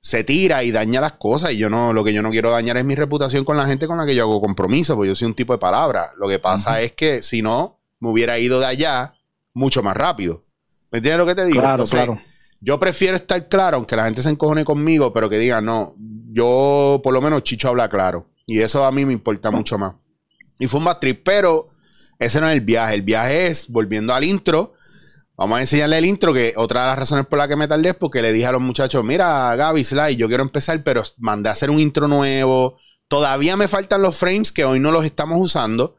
se 0.00 0.24
tira 0.24 0.64
y 0.64 0.70
daña 0.70 1.02
las 1.02 1.12
cosas 1.12 1.52
y 1.52 1.58
yo 1.58 1.68
no, 1.68 1.92
lo 1.92 2.02
que 2.02 2.14
yo 2.14 2.22
no 2.22 2.30
quiero 2.30 2.50
dañar 2.50 2.78
es 2.78 2.84
mi 2.86 2.94
reputación 2.94 3.44
con 3.44 3.58
la 3.58 3.66
gente 3.66 3.86
con 3.86 3.98
la 3.98 4.06
que 4.06 4.14
yo 4.14 4.22
hago 4.22 4.40
compromiso, 4.40 4.96
porque 4.96 5.08
yo 5.08 5.14
soy 5.14 5.28
un 5.28 5.34
tipo 5.34 5.52
de 5.52 5.58
palabra. 5.58 6.12
Lo 6.16 6.26
que 6.26 6.38
pasa 6.38 6.80
es 6.80 6.92
que 6.92 7.22
si 7.22 7.42
no, 7.42 7.78
me 8.00 8.08
hubiera 8.08 8.38
ido 8.38 8.58
de 8.58 8.66
allá 8.66 9.14
mucho 9.52 9.82
más 9.82 9.96
rápido. 9.96 10.44
¿Me 10.90 10.98
entiendes 10.98 11.18
lo 11.18 11.26
que 11.26 11.34
te 11.34 11.44
digo? 11.44 11.60
Claro, 11.60 11.74
Entonces, 11.74 12.04
claro. 12.04 12.20
Yo 12.58 12.80
prefiero 12.80 13.16
estar 13.16 13.48
claro, 13.48 13.76
aunque 13.76 13.96
la 13.96 14.06
gente 14.06 14.22
se 14.22 14.30
encojone 14.30 14.64
conmigo, 14.64 15.12
pero 15.12 15.28
que 15.28 15.38
digan, 15.38 15.66
no, 15.66 15.94
yo 16.32 17.00
por 17.04 17.12
lo 17.12 17.20
menos 17.20 17.42
Chicho 17.42 17.68
habla 17.68 17.90
claro. 17.90 18.30
Y 18.46 18.60
eso 18.60 18.84
a 18.84 18.92
mí 18.92 19.04
me 19.04 19.12
importa 19.12 19.50
mucho 19.50 19.78
más. 19.78 19.94
Y 20.58 20.66
fue 20.66 20.78
un 20.78 20.84
bad 20.84 20.98
pero 21.24 21.70
ese 22.18 22.40
no 22.40 22.48
es 22.48 22.54
el 22.54 22.60
viaje. 22.60 22.94
El 22.94 23.02
viaje 23.02 23.48
es, 23.48 23.68
volviendo 23.68 24.14
al 24.14 24.24
intro, 24.24 24.74
vamos 25.36 25.58
a 25.58 25.60
enseñarle 25.62 25.98
el 25.98 26.04
intro, 26.04 26.32
que 26.32 26.54
otra 26.56 26.82
de 26.82 26.86
las 26.88 26.98
razones 26.98 27.26
por 27.26 27.38
las 27.38 27.48
que 27.48 27.56
me 27.56 27.68
tardé 27.68 27.90
es 27.90 27.94
porque 27.94 28.22
le 28.22 28.32
dije 28.32 28.46
a 28.46 28.52
los 28.52 28.60
muchachos, 28.60 29.04
mira, 29.04 29.54
Gaby, 29.56 29.84
Sly, 29.84 30.16
yo 30.16 30.28
quiero 30.28 30.42
empezar, 30.42 30.82
pero 30.82 31.02
mandé 31.18 31.48
a 31.48 31.52
hacer 31.52 31.70
un 31.70 31.80
intro 31.80 32.08
nuevo. 32.08 32.78
Todavía 33.08 33.56
me 33.56 33.68
faltan 33.68 34.02
los 34.02 34.16
frames 34.16 34.52
que 34.52 34.64
hoy 34.64 34.80
no 34.80 34.90
los 34.90 35.04
estamos 35.04 35.38
usando, 35.40 35.96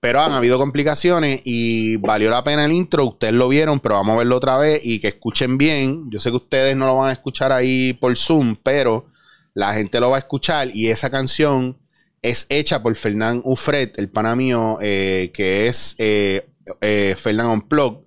pero 0.00 0.20
han 0.20 0.32
habido 0.32 0.58
complicaciones 0.58 1.40
y 1.44 1.96
valió 1.96 2.30
la 2.30 2.44
pena 2.44 2.64
el 2.64 2.72
intro. 2.72 3.04
Ustedes 3.06 3.34
lo 3.34 3.48
vieron, 3.48 3.80
pero 3.80 3.96
vamos 3.96 4.14
a 4.14 4.18
verlo 4.18 4.36
otra 4.36 4.56
vez 4.56 4.80
y 4.84 5.00
que 5.00 5.08
escuchen 5.08 5.58
bien. 5.58 6.10
Yo 6.10 6.20
sé 6.20 6.30
que 6.30 6.36
ustedes 6.36 6.76
no 6.76 6.86
lo 6.86 6.96
van 6.96 7.10
a 7.10 7.12
escuchar 7.12 7.52
ahí 7.52 7.92
por 7.94 8.16
Zoom, 8.16 8.56
pero 8.62 9.06
la 9.54 9.72
gente 9.74 10.00
lo 10.00 10.10
va 10.10 10.16
a 10.16 10.20
escuchar 10.20 10.70
y 10.74 10.88
esa 10.88 11.10
canción 11.10 11.78
es 12.26 12.46
hecha 12.48 12.82
por 12.82 12.94
Fernán 12.96 13.40
Ufret, 13.44 13.98
el 13.98 14.10
pana 14.10 14.34
mío, 14.34 14.78
eh, 14.80 15.30
que 15.32 15.68
es 15.68 15.94
eh, 15.98 16.48
eh, 16.80 17.14
Fernán 17.16 17.48
Unplug. 17.50 18.04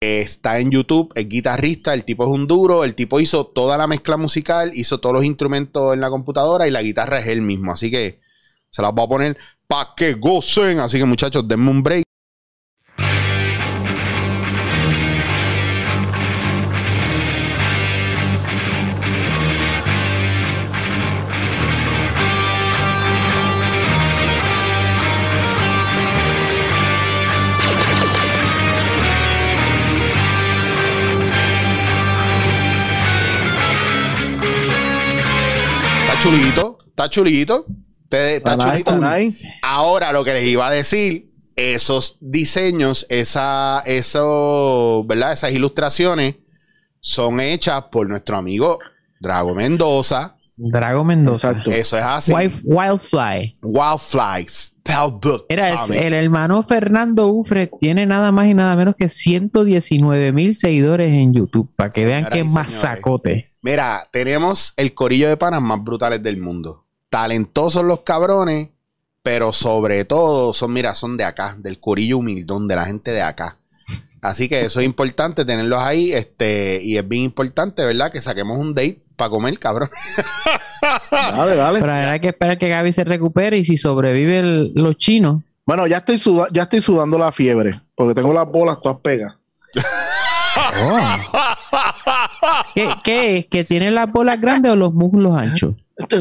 Está 0.00 0.58
en 0.60 0.70
YouTube, 0.70 1.12
es 1.14 1.28
guitarrista, 1.28 1.94
el 1.94 2.04
tipo 2.04 2.24
es 2.24 2.30
un 2.30 2.46
duro, 2.46 2.84
el 2.84 2.94
tipo 2.94 3.18
hizo 3.20 3.46
toda 3.46 3.76
la 3.76 3.86
mezcla 3.86 4.16
musical, 4.16 4.70
hizo 4.74 4.98
todos 4.98 5.14
los 5.14 5.24
instrumentos 5.24 5.92
en 5.94 6.00
la 6.00 6.10
computadora 6.10 6.68
y 6.68 6.70
la 6.70 6.82
guitarra 6.82 7.18
es 7.18 7.26
él 7.28 7.42
mismo. 7.42 7.72
Así 7.72 7.90
que 7.90 8.20
se 8.70 8.82
las 8.82 8.92
voy 8.92 9.04
a 9.04 9.08
poner 9.08 9.36
para 9.66 9.90
que 9.96 10.14
gocen. 10.14 10.80
Así 10.80 10.98
que 10.98 11.04
muchachos, 11.04 11.46
denme 11.46 11.70
un 11.70 11.82
break. 11.82 12.07
Está 36.18 36.30
chulito, 36.30 36.78
está 36.88 37.08
chulito. 37.10 37.66
Te- 38.08 38.36
Está 38.36 38.56
chulito. 38.58 38.90
Ahora 39.62 40.12
lo 40.12 40.24
que 40.24 40.32
les 40.32 40.46
iba 40.46 40.66
a 40.66 40.70
decir, 40.70 41.30
esos 41.56 42.16
diseños, 42.20 43.06
esa, 43.10 43.82
eso, 43.86 45.04
¿verdad? 45.06 45.32
Esas 45.32 45.52
ilustraciones 45.52 46.36
son 47.00 47.40
hechas 47.40 47.84
por 47.92 48.08
nuestro 48.08 48.36
amigo 48.36 48.78
Drago 49.20 49.54
Mendoza. 49.54 50.36
Drago 50.56 51.04
Mendoza. 51.04 51.50
Exacto. 51.50 51.70
Eso 51.70 51.98
es 51.98 52.04
así. 52.04 52.32
Wild- 52.32 52.62
Wildfly. 52.64 53.58
Wildfly, 53.62 54.46
Spellbook. 54.48 55.44
Era 55.48 55.84
el, 55.84 56.14
hermano 56.14 56.62
Fernando 56.62 57.28
Ufre, 57.28 57.70
tiene 57.78 58.06
nada 58.06 58.32
más 58.32 58.48
y 58.48 58.54
nada 58.54 58.74
menos 58.74 58.94
que 58.96 59.08
119 59.08 60.32
mil 60.32 60.54
seguidores 60.56 61.12
en 61.12 61.32
YouTube, 61.34 61.70
para 61.76 61.90
que 61.90 62.04
vean 62.06 62.26
qué 62.32 62.42
masacote. 62.44 63.47
Mira, 63.62 64.08
tenemos 64.12 64.72
el 64.76 64.94
corillo 64.94 65.28
de 65.28 65.36
panas 65.36 65.60
más 65.62 65.82
brutales 65.82 66.22
del 66.22 66.38
mundo. 66.38 66.84
Talentosos 67.10 67.82
los 67.84 68.00
cabrones, 68.00 68.70
pero 69.22 69.52
sobre 69.52 70.04
todo 70.04 70.52
son, 70.52 70.72
mira, 70.72 70.94
son 70.94 71.16
de 71.16 71.24
acá, 71.24 71.56
del 71.58 71.80
corillo 71.80 72.18
humildón, 72.18 72.68
de 72.68 72.76
la 72.76 72.84
gente 72.84 73.10
de 73.10 73.22
acá. 73.22 73.56
Así 74.20 74.48
que 74.48 74.62
eso 74.64 74.80
es 74.80 74.86
importante 74.86 75.44
tenerlos 75.44 75.80
ahí, 75.82 76.12
este, 76.12 76.80
y 76.82 76.96
es 76.96 77.06
bien 77.08 77.22
importante, 77.24 77.84
¿verdad? 77.84 78.10
Que 78.10 78.20
saquemos 78.20 78.58
un 78.58 78.74
date 78.74 79.00
para 79.16 79.30
comer, 79.30 79.58
cabrón. 79.58 79.90
Dale, 81.10 81.56
dale. 81.56 81.80
Pero 81.80 81.92
hay 81.92 82.20
que 82.20 82.28
esperar 82.28 82.58
que 82.58 82.68
Gaby 82.68 82.92
se 82.92 83.04
recupere 83.04 83.58
y 83.58 83.64
si 83.64 83.76
sobrevive 83.76 84.38
el- 84.38 84.72
los 84.74 84.96
chinos. 84.96 85.42
Bueno, 85.66 85.86
ya 85.86 85.98
estoy, 85.98 86.18
ya 86.52 86.62
estoy 86.62 86.80
sudando 86.80 87.18
la 87.18 87.30
fiebre, 87.32 87.80
porque 87.94 88.14
tengo 88.14 88.32
las 88.32 88.46
bolas 88.46 88.80
todas 88.80 88.98
pegas. 89.00 89.34
¿Qué, 92.74 92.88
qué 93.02 93.38
es? 93.38 93.46
¿Que 93.46 93.64
tiene 93.64 93.90
las 93.90 94.10
bolas 94.10 94.40
grandes 94.40 94.72
o 94.72 94.76
los 94.76 94.92
muslos 94.94 95.36
anchos? 95.36 95.74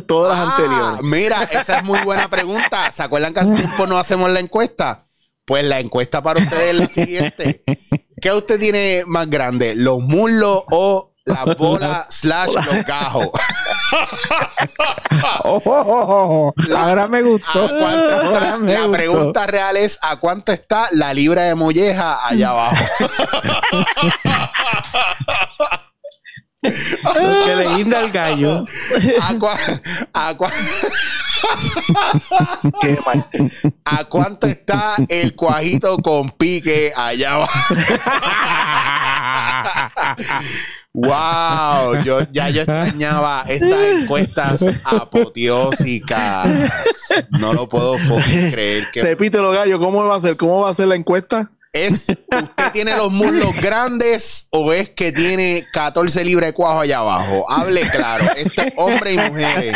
Todas 0.08 0.38
las 0.38 0.48
Ah, 0.48 0.52
anteriores. 0.52 1.04
Mira, 1.04 1.44
esa 1.44 1.78
es 1.80 1.84
muy 1.84 2.00
buena 2.00 2.30
pregunta. 2.30 2.92
¿Se 2.92 3.04
acuerdan 3.04 3.34
que 3.34 3.40
hace 3.42 3.54
tiempo 3.56 3.88
no 3.88 3.98
hacemos 3.98 4.32
la 4.32 4.40
encuesta? 4.40 5.04
Pues 5.46 5.64
la 5.64 5.80
encuesta 5.80 6.22
para 6.22 6.42
ustedes 6.42 6.74
es 6.74 6.80
la 6.80 6.88
siguiente. 6.90 7.64
¿Qué 8.20 8.32
usted 8.32 8.60
tiene 8.60 9.04
más 9.06 9.30
grande? 9.30 9.76
¿Los 9.76 10.00
muslos 10.02 10.64
o 10.72 11.07
las 11.28 11.46
bolas 11.58 12.06
slash 12.10 12.54
los 12.54 12.86
gajos? 12.88 13.30
Oh, 15.44 15.62
oh, 15.66 15.72
oh, 15.72 16.54
oh. 16.70 16.76
Ahora 16.76 17.08
me 17.08 17.22
gustó. 17.22 17.68
La 17.68 18.58
gustó. 18.58 18.92
pregunta 18.92 19.48
real 19.48 19.78
es 19.78 20.00
¿a 20.02 20.18
cuánto 20.18 20.52
está 20.52 20.88
la 20.92 21.14
libra 21.14 21.44
de 21.44 21.56
molleja 21.56 22.26
allá 22.26 22.50
abajo? 22.50 22.76
Que 26.62 27.56
le 27.56 27.76
guinda 27.76 28.00
al 28.00 28.12
gallo. 28.12 28.66
¿A, 29.22 29.34
cua- 29.36 29.82
a 30.14 30.34
cua- 30.36 30.52
Qué 32.82 32.98
mal. 33.06 33.26
a 33.86 34.04
cuánto 34.06 34.48
está 34.48 34.96
el 35.08 35.36
cuajito 35.36 35.98
con 35.98 36.32
pique 36.32 36.92
allá 36.96 37.34
abajo? 37.34 37.76
Wow, 40.94 42.02
yo 42.04 42.22
ya 42.32 42.50
yo 42.50 42.64
extrañaba 42.64 43.46
estas 43.48 43.80
encuestas 44.02 44.66
apoteósicas. 44.84 46.48
No 47.30 47.54
lo 47.54 47.70
puedo 47.70 47.98
creer 48.52 48.90
que 48.92 49.04
Repítelo, 49.04 49.52
gallo, 49.52 49.80
¿cómo 49.80 50.04
va 50.06 50.16
a 50.16 50.22
ser? 50.22 50.38
¿Cómo 50.38 50.62
va 50.62 50.72
a 50.72 50.74
ser 50.74 50.88
la 50.88 50.96
encuesta? 50.96 51.52
es 51.74 52.06
usted 52.10 52.72
tiene 52.74 52.96
los 52.96 53.12
muslos 53.12 53.56
grandes 53.62 54.48
o 54.50 54.74
es 54.74 54.90
que 54.90 55.12
tiene 55.12 55.68
14 55.72 56.26
libras 56.26 56.50
de 56.50 56.54
cuajo 56.54 56.80
allá 56.82 57.00
abajo. 57.00 57.46
Hable 57.52 57.82
claro, 57.82 58.26
esto 58.36 58.62
es 58.62 58.74
hombre 58.78 59.14
y 59.14 59.18
mujeres. 59.18 59.76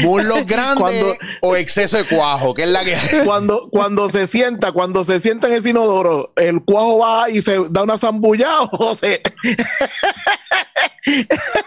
Muslos 0.00 0.46
grandes 0.46 0.78
Cuando- 0.80 1.16
o 1.42 1.56
exceso 1.56 1.96
de 1.98 2.04
cuajo, 2.04 2.54
que 2.54 2.62
es 2.62 2.68
la 2.68 2.84
que 2.84 2.96
Cuando, 3.24 3.68
cuando 3.70 4.10
se 4.10 4.26
sienta, 4.26 4.72
cuando 4.72 5.04
se 5.04 5.20
sienta 5.20 5.48
en 5.48 5.54
ese 5.54 5.70
inodoro, 5.70 6.32
el 6.36 6.62
cuajo 6.64 6.98
va 7.00 7.28
y 7.30 7.42
se 7.42 7.58
da 7.70 7.82
una 7.82 7.98
zambullada 7.98 8.62
o 8.72 8.96
se, 8.96 9.20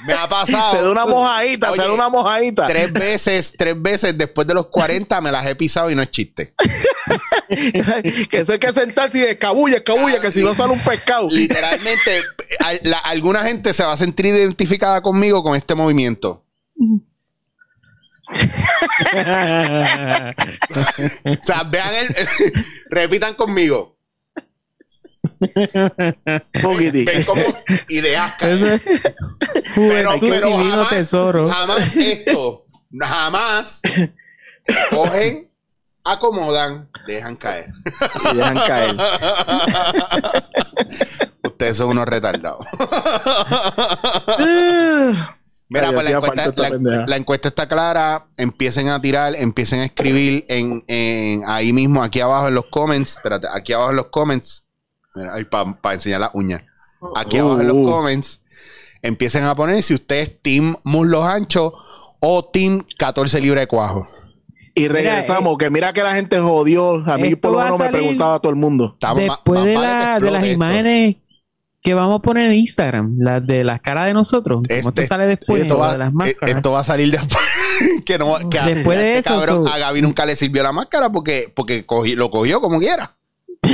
me 0.07 0.13
ha 0.13 0.27
pasado. 0.27 0.75
se 0.77 0.81
da 0.83 0.91
una 0.91 1.05
mojadita, 1.05 1.71
Oye, 1.71 1.81
se 1.81 1.87
da 1.87 1.93
una 1.93 2.09
mojadita. 2.09 2.67
Tres 2.67 2.91
veces, 2.93 3.53
tres 3.57 3.75
veces 3.81 4.17
después 4.17 4.47
de 4.47 4.53
los 4.53 4.67
40 4.67 5.21
me 5.21 5.31
las 5.31 5.45
he 5.45 5.55
pisado 5.55 5.91
y 5.91 5.95
no 5.95 6.01
es 6.01 6.09
chiste. 6.11 6.53
que 8.29 8.39
eso 8.39 8.53
hay 8.53 8.59
que 8.59 8.73
sentarse 8.73 9.19
y 9.19 9.21
escabulla, 9.23 9.77
escabulla, 9.77 10.19
que 10.19 10.31
si 10.31 10.43
no 10.43 10.55
sale 10.55 10.73
un 10.73 10.79
pescado. 10.79 11.27
Literalmente, 11.29 12.21
la- 12.83 12.97
alguna 12.99 13.43
gente 13.43 13.73
se 13.73 13.83
va 13.83 13.93
a 13.93 13.97
sentir 13.97 14.25
identificada 14.27 15.01
conmigo 15.01 15.43
con 15.43 15.55
este 15.55 15.75
movimiento. 15.75 16.43
O 21.25 21.35
sea, 21.43 21.63
vean 21.63 21.89
el, 21.95 22.15
repitan 22.89 23.33
conmigo. 23.35 23.95
Ven 25.39 27.23
como 27.25 27.41
ideas 27.89 28.33
caen. 28.37 28.57
Eso 28.57 28.67
es 28.67 28.81
Pero, 29.75 30.11
pero 30.19 30.47
divino 30.47 30.69
jamás, 30.69 30.89
tesoro. 30.89 31.49
jamás 31.49 31.95
esto, 31.95 32.65
jamás 32.99 33.81
cogen, 34.91 35.49
acomodan, 36.03 36.89
dejan 37.07 37.35
caer. 37.35 37.71
Y 38.31 38.35
dejan 38.35 38.55
caer. 38.55 38.95
Ustedes 41.43 41.77
son 41.77 41.89
unos 41.89 42.07
retardados. 42.07 42.65
Mira, 45.67 45.91
pues 45.91 46.05
la 46.05 46.11
encuesta, 46.11 46.53
la- 46.55 47.05
la 47.07 47.15
está 47.49 47.67
clara. 47.67 48.27
Empiecen 48.37 48.89
a 48.89 49.01
tirar, 49.01 49.35
empiecen 49.35 49.79
a 49.79 49.85
escribir 49.85 50.45
en, 50.47 50.83
en- 50.87 51.43
ahí 51.47 51.73
mismo, 51.73 52.03
aquí 52.03 52.19
abajo 52.19 52.47
en 52.47 52.55
los 52.55 52.65
comments. 52.65 53.13
Espérate, 53.17 53.47
aquí 53.51 53.73
abajo 53.73 53.89
en 53.91 53.95
los 53.97 54.05
comments. 54.07 54.63
Para 55.49 55.93
enseñar 55.95 56.19
las 56.21 56.31
uñas. 56.33 56.61
Aquí 57.15 57.37
abajo 57.37 57.61
en 57.61 57.67
los 57.67 57.77
Uh. 57.77 57.83
comments. 57.85 58.41
Empiecen 59.01 59.43
a 59.43 59.55
poner 59.55 59.81
si 59.83 59.93
usted 59.93 60.15
es 60.17 60.41
Team 60.41 60.75
Muslos 60.83 61.23
Anchos 61.23 61.73
o 62.19 62.43
Team 62.43 62.83
14 62.97 63.39
libras 63.41 63.61
de 63.63 63.67
cuajo. 63.67 64.07
Y 64.73 64.87
regresamos, 64.89 65.57
que 65.57 65.69
mira 65.69 65.93
que 65.93 66.03
la 66.03 66.13
gente 66.15 66.37
jodió. 66.39 66.95
A 67.09 67.17
mí 67.17 67.35
por 67.35 67.53
lo 67.53 67.59
menos 67.63 67.79
me 67.79 67.89
preguntaba 67.89 68.35
a 68.35 68.39
todo 68.39 68.49
el 68.51 68.57
mundo. 68.57 68.97
Después 69.15 69.59
más 69.59 69.65
de, 69.65 69.75
vale 69.75 69.87
la- 69.87 69.95
de 69.95 70.11
explote 70.11 70.31
las 70.33 70.43
esto. 70.43 70.53
imágenes 70.55 71.15
que 71.85 71.93
vamos 71.93 72.19
a 72.19 72.21
poner 72.21 72.47
en 72.47 72.53
Instagram, 72.55 73.15
las 73.19 73.45
de 73.45 73.63
las 73.63 73.79
caras 73.79 74.07
de 74.07 74.13
nosotros, 74.13 74.55
como 74.57 74.63
Este- 74.67 74.89
esto 75.03 75.03
sale 75.07 75.25
después 75.27 75.61
esto, 75.61 75.77
va, 75.77 75.93
de 75.93 75.99
las 75.99 76.09
eh, 76.09 76.13
máscaras. 76.15 76.55
esto 76.55 76.71
va 76.71 76.79
a 76.79 76.83
salir 76.83 77.11
después. 77.11 77.43
que 78.05 78.17
no, 78.17 78.49
que 78.49 78.59
a- 78.59 78.65
Después 78.65 78.97
de 78.97 79.17
este 79.19 79.29
eso, 79.31 79.39
cabrón, 79.39 79.65
so- 79.65 79.71
a 79.73 79.77
Gaby 79.77 80.01
nunca 80.01 80.25
le 80.25 80.35
sirvió 80.35 80.63
la 80.63 80.73
máscara 80.73 81.09
porque, 81.11 81.51
porque 81.55 81.85
lo 82.17 82.29
cogió 82.31 82.59
como 82.59 82.79
quiera. 82.79 83.15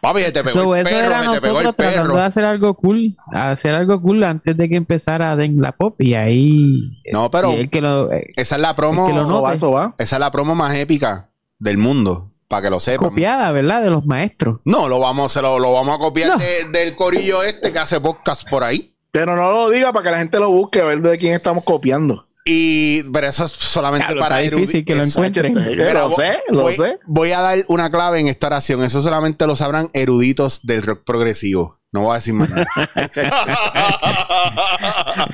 Papi, 0.00 0.20
te 0.32 0.44
pegó 0.44 0.52
So, 0.52 0.76
el 0.76 0.86
eso 0.86 0.94
perro, 0.94 1.06
era 1.10 1.24
se 1.24 1.30
te 1.36 1.40
pegó 1.40 1.58
el 1.58 1.64
nosotros 1.64 1.76
tratando 1.76 2.02
perro. 2.04 2.16
de 2.18 2.22
hacer 2.22 2.44
algo 2.44 2.74
cool, 2.74 3.16
hacer 3.32 3.74
algo 3.74 4.00
cool 4.00 4.22
antes 4.22 4.56
de 4.56 4.68
que 4.68 4.76
empezara 4.76 5.34
Den 5.34 5.60
la 5.60 5.72
Pop 5.72 6.00
y 6.00 6.14
ahí 6.14 7.00
No, 7.12 7.30
pero 7.32 7.50
sí, 7.50 7.56
el 7.56 7.70
que 7.70 7.80
lo 7.80 8.12
eh, 8.12 8.30
esa 8.36 8.54
es 8.56 8.62
la 8.62 8.76
promo. 8.76 9.08
que 9.08 9.12
lo 9.12 9.26
note. 9.26 9.56
eso 9.56 9.72
va. 9.72 9.94
Esa 9.98 10.16
es 10.16 10.20
la 10.20 10.30
promo 10.30 10.54
más 10.54 10.74
épica 10.76 11.30
del 11.58 11.78
mundo. 11.78 12.30
Para 12.48 12.62
que 12.62 12.70
lo 12.70 12.80
sepan. 12.80 13.10
copiada, 13.10 13.52
¿verdad? 13.52 13.82
De 13.82 13.90
los 13.90 14.06
maestros. 14.06 14.60
No, 14.64 14.88
lo 14.88 14.98
vamos, 14.98 15.32
se 15.32 15.42
lo, 15.42 15.58
lo 15.58 15.72
vamos 15.72 15.94
a 15.96 15.98
copiar 15.98 16.28
No. 16.30 16.38
de- 16.38 16.64
del 16.78 16.96
corillo 16.96 17.42
este 17.42 17.72
que 17.72 17.78
hace 17.78 18.00
podcast 18.00 18.48
por 18.48 18.64
ahí. 18.64 18.94
Pero 19.12 19.36
no 19.36 19.50
lo 19.52 19.70
diga 19.70 19.92
para 19.92 20.04
que 20.04 20.10
la 20.12 20.18
gente 20.18 20.38
lo 20.38 20.50
busque, 20.50 20.80
a 20.80 20.84
ver 20.84 21.00
de 21.02 21.18
quién 21.18 21.34
estamos 21.34 21.64
copiando. 21.64 22.26
Y, 22.44 23.02
pero 23.12 23.26
eso 23.26 23.44
es 23.44 23.52
solamente 23.52 24.06
Claro, 24.06 24.20
para 24.20 24.40
está 24.42 24.56
difícil 24.56 24.82
que 24.84 24.94
lo 24.94 25.04
encuentren. 25.04 25.54
Lo 25.54 26.10
vo- 26.10 26.16
sé, 26.16 26.42
lo 26.48 26.62
voy, 26.62 26.76
sé. 26.76 26.98
Voy 27.06 27.32
a 27.32 27.40
dar 27.40 27.64
una 27.68 27.90
clave 27.90 28.20
en 28.20 28.28
esta 28.28 28.46
oración. 28.46 28.82
Eso 28.82 29.02
solamente 29.02 29.46
lo 29.46 29.54
sabrán 29.54 29.90
eruditos 29.92 30.60
del 30.62 30.82
rock 30.82 31.02
progresivo. 31.04 31.77
No 31.90 32.02
voy 32.02 32.12
a 32.12 32.14
decir 32.16 32.34
más 32.34 32.50
nada. 32.50 32.66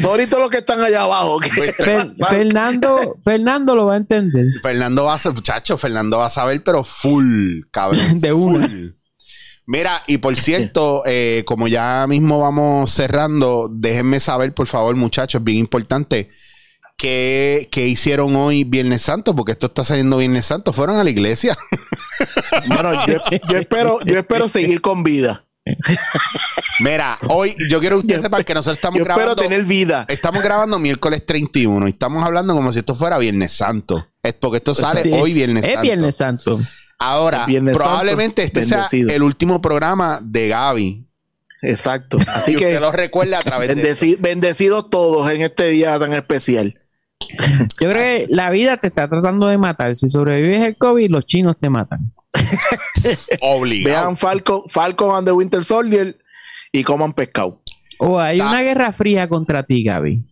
Sorry 0.00 0.26
todos 0.26 0.42
los 0.42 0.50
que 0.50 0.58
están 0.58 0.80
allá 0.80 1.02
abajo. 1.02 1.40
Fer- 1.40 2.14
Fernando, 2.28 3.16
Fernando 3.24 3.74
lo 3.74 3.86
va 3.86 3.94
a 3.94 3.96
entender. 3.96 4.46
Fernando 4.62 5.04
va 5.04 5.14
a 5.14 5.18
ser, 5.18 5.32
muchacho, 5.32 5.78
Fernando 5.78 6.18
va 6.18 6.26
a 6.26 6.30
saber, 6.30 6.62
pero 6.62 6.84
full, 6.84 7.60
cabrón. 7.70 8.00
De 8.20 8.32
una. 8.32 8.68
full. 8.68 8.88
Mira, 9.66 10.02
y 10.06 10.18
por 10.18 10.36
cierto, 10.36 11.02
eh, 11.06 11.42
como 11.46 11.68
ya 11.68 12.06
mismo 12.06 12.38
vamos 12.38 12.90
cerrando, 12.90 13.68
déjenme 13.72 14.20
saber, 14.20 14.52
por 14.52 14.66
favor, 14.68 14.94
muchachos, 14.94 15.42
bien 15.42 15.56
importante, 15.58 16.28
¿qué, 16.98 17.68
qué 17.72 17.88
hicieron 17.88 18.36
hoy 18.36 18.64
Viernes 18.64 19.00
Santo? 19.00 19.34
Porque 19.34 19.52
esto 19.52 19.66
está 19.66 19.82
saliendo 19.82 20.18
Viernes 20.18 20.44
Santo. 20.44 20.74
¿Fueron 20.74 20.98
a 20.98 21.04
la 21.04 21.08
iglesia? 21.08 21.56
Bueno, 22.68 22.92
yo, 23.06 23.14
yo 23.48 23.56
espero, 23.56 24.00
yo 24.04 24.18
espero 24.18 24.50
seguir 24.50 24.82
con 24.82 25.02
vida. 25.02 25.46
Mira, 26.80 27.18
hoy 27.28 27.54
yo 27.68 27.80
quiero 27.80 27.96
que 27.96 28.00
ustedes 28.00 28.22
sepan 28.22 28.44
que 28.44 28.54
nosotros 28.54 28.76
estamos 28.78 28.98
Yo 28.98 29.02
espero 29.04 29.18
grabando. 29.18 29.42
tener 29.42 29.64
vida. 29.64 30.04
Estamos 30.08 30.42
grabando 30.42 30.78
miércoles 30.78 31.24
31 31.24 31.86
y 31.88 31.90
estamos 31.90 32.24
hablando 32.24 32.54
como 32.54 32.72
si 32.72 32.80
esto 32.80 32.94
fuera 32.94 33.18
Viernes 33.18 33.52
Santo. 33.52 34.06
Es 34.22 34.34
porque 34.34 34.58
esto 34.58 34.74
sale 34.74 35.02
Sí. 35.02 35.10
hoy 35.12 35.32
Viernes 35.32 35.64
Es 35.64 35.70
Santo. 35.72 35.82
Viernes 35.82 36.16
Santo. 36.16 36.60
Ahora, 36.98 37.40
Es 37.42 37.46
Viernes 37.46 37.76
probablemente 37.76 38.42
Santo, 38.42 38.60
este 38.60 39.08
sea 39.08 39.14
el 39.16 39.22
último 39.22 39.60
programa 39.62 40.20
de 40.22 40.48
Gaby. 40.48 41.06
Exacto. 41.62 42.18
y 42.20 42.24
Así 42.28 42.54
usted 42.56 42.74
que 42.74 42.80
lo 42.80 42.92
recuerda 42.92 43.38
a 43.38 43.42
través 43.42 43.68
de 43.74 43.76
bendeci- 43.76 44.18
bendecidos 44.20 44.90
todos 44.90 45.30
en 45.30 45.42
este 45.42 45.68
día 45.68 45.98
tan 45.98 46.12
especial. 46.12 46.78
Yo 47.80 47.90
creo 47.90 47.94
que 47.94 48.26
la 48.28 48.50
vida 48.50 48.76
te 48.76 48.86
está 48.88 49.08
tratando 49.08 49.46
de 49.46 49.58
matar. 49.58 49.94
Si 49.96 50.08
sobrevives 50.08 50.62
el 50.62 50.76
COVID, 50.76 51.10
los 51.10 51.24
chinos 51.24 51.56
te 51.58 51.70
matan. 51.70 52.12
obligado. 53.40 54.02
Vean 54.02 54.16
Falcon, 54.16 54.62
Falcon 54.68 55.16
and 55.16 55.26
the 55.26 55.32
Winter 55.32 55.64
Soldier 55.64 56.18
y 56.72 56.82
coman 56.84 57.12
pescado. 57.12 57.60
O 57.98 58.18
hay 58.18 58.38
Ta- 58.38 58.48
una 58.48 58.62
guerra 58.62 58.92
fría 58.92 59.28
contra 59.28 59.62
ti, 59.62 59.84
Gaby. 59.84 60.24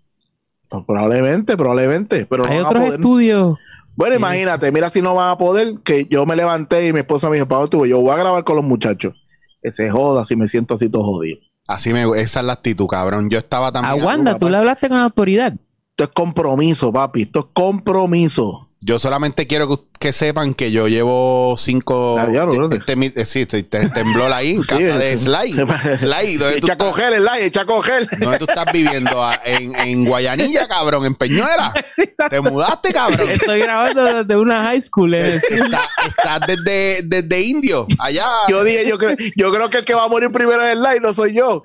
Pues 0.68 0.84
probablemente, 0.86 1.56
probablemente. 1.56 2.26
Pero 2.26 2.46
Hay 2.46 2.58
otros 2.58 2.82
poder. 2.82 2.94
estudios. 2.94 3.58
Bueno, 3.94 4.14
Sí. 4.14 4.18
imagínate, 4.20 4.72
mira 4.72 4.88
si 4.88 5.02
no 5.02 5.14
van 5.14 5.30
a 5.30 5.38
poder, 5.38 5.74
que 5.84 6.06
yo 6.10 6.24
me 6.24 6.34
levanté 6.34 6.86
y 6.88 6.92
mi 6.92 7.00
esposa 7.00 7.28
me 7.28 7.36
dijo, 7.36 7.46
Pablo, 7.46 7.68
tú, 7.68 7.84
yo 7.86 8.00
voy 8.00 8.10
a 8.12 8.16
grabar 8.16 8.42
con 8.44 8.56
los 8.56 8.64
muchachos. 8.64 9.14
Que 9.62 9.70
se 9.70 9.90
joda 9.90 10.24
si 10.24 10.34
me 10.34 10.48
siento 10.48 10.74
así 10.74 10.88
todo 10.88 11.04
jodido. 11.04 11.38
Así 11.68 11.92
me 11.92 12.02
esa 12.20 12.40
es 12.40 12.46
la 12.46 12.54
actitud, 12.54 12.86
cabrón. 12.88 13.30
Yo 13.30 13.38
estaba 13.38 13.70
también. 13.70 14.00
Aguanta, 14.00 14.36
tú 14.38 14.48
le 14.48 14.56
hablaste 14.56 14.88
con 14.88 14.98
autoridad. 14.98 15.54
Esto 15.92 16.04
es 16.04 16.10
compromiso, 16.14 16.90
papi. 16.90 17.22
Esto 17.22 17.40
es 17.40 17.46
compromiso. 17.52 18.68
Yo 18.84 18.98
solamente 18.98 19.46
quiero 19.46 19.68
que, 19.68 19.84
que 20.00 20.12
sepan 20.12 20.54
que 20.54 20.72
yo 20.72 20.88
llevo 20.88 21.54
cinco. 21.58 22.16
Ah, 22.18 22.28
ya, 22.32 22.44
brother. 22.46 22.80
este, 22.80 22.96
mi- 22.96 23.12
eh, 23.14 23.24
sí, 23.26 23.44
te, 23.46 23.62
te- 23.62 23.90
tembló 23.90 24.24
ahí 24.34 24.52
en 24.56 24.62
Sí, 24.64 24.68
casa 24.70 24.98
de. 24.98 25.16
Sly. 25.18 25.52
Sly, 25.98 26.36
¿dónde 26.38 26.60
tú, 26.60 26.66
Echa 26.66 26.72
a 26.72 26.76
coger 26.78 27.12
el 27.12 27.24
like, 27.24 27.44
echa 27.44 27.60
a 27.60 27.66
coger. 27.66 28.08
dónde 28.18 28.38
tú 28.38 28.46
estás 28.48 28.72
viviendo? 28.72 29.22
Ah, 29.22 29.38
En, 29.44 29.76
en 29.78 30.04
Guayanilla, 30.06 30.66
cabrón, 30.66 31.04
en 31.04 31.14
Peñuela. 31.14 31.72
Sí. 31.94 32.04
Te 32.30 32.40
mudaste, 32.40 32.90
cabrón. 32.92 33.28
Estoy 33.28 33.60
grabando 33.60 34.02
desde 34.24 34.34
una 34.36 34.62
high 34.64 34.80
school. 34.80 35.12
Está- 35.12 35.88
estás 36.06 36.40
desde, 36.46 37.02
desde 37.04 37.42
Indio, 37.42 37.86
allá. 37.98 38.26
Yo 38.48 38.64
dije, 38.64 38.88
yo 38.88 38.96
creo, 38.96 39.14
yo 39.36 39.52
creo 39.52 39.68
que 39.68 39.78
el 39.78 39.84
que 39.84 39.92
va 39.94 40.04
a 40.04 40.08
morir 40.08 40.32
primero 40.32 40.62
es 40.64 40.76
like, 40.76 41.00
no 41.00 41.12
soy 41.12 41.34
yo. 41.36 41.62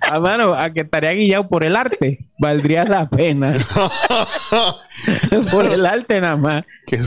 Ah, 0.00 0.20
mano, 0.20 0.54
a 0.54 0.70
que 0.70 0.80
estaría 0.80 1.12
guiado 1.12 1.48
por 1.48 1.64
el 1.64 1.76
arte, 1.76 2.20
valdría 2.38 2.84
la 2.84 3.08
pena. 3.08 3.54
por 5.50 5.66
el 5.66 5.86
arte 5.86 6.20
nada 6.20 6.36
más. 6.36 6.64
Qué. 6.86 6.98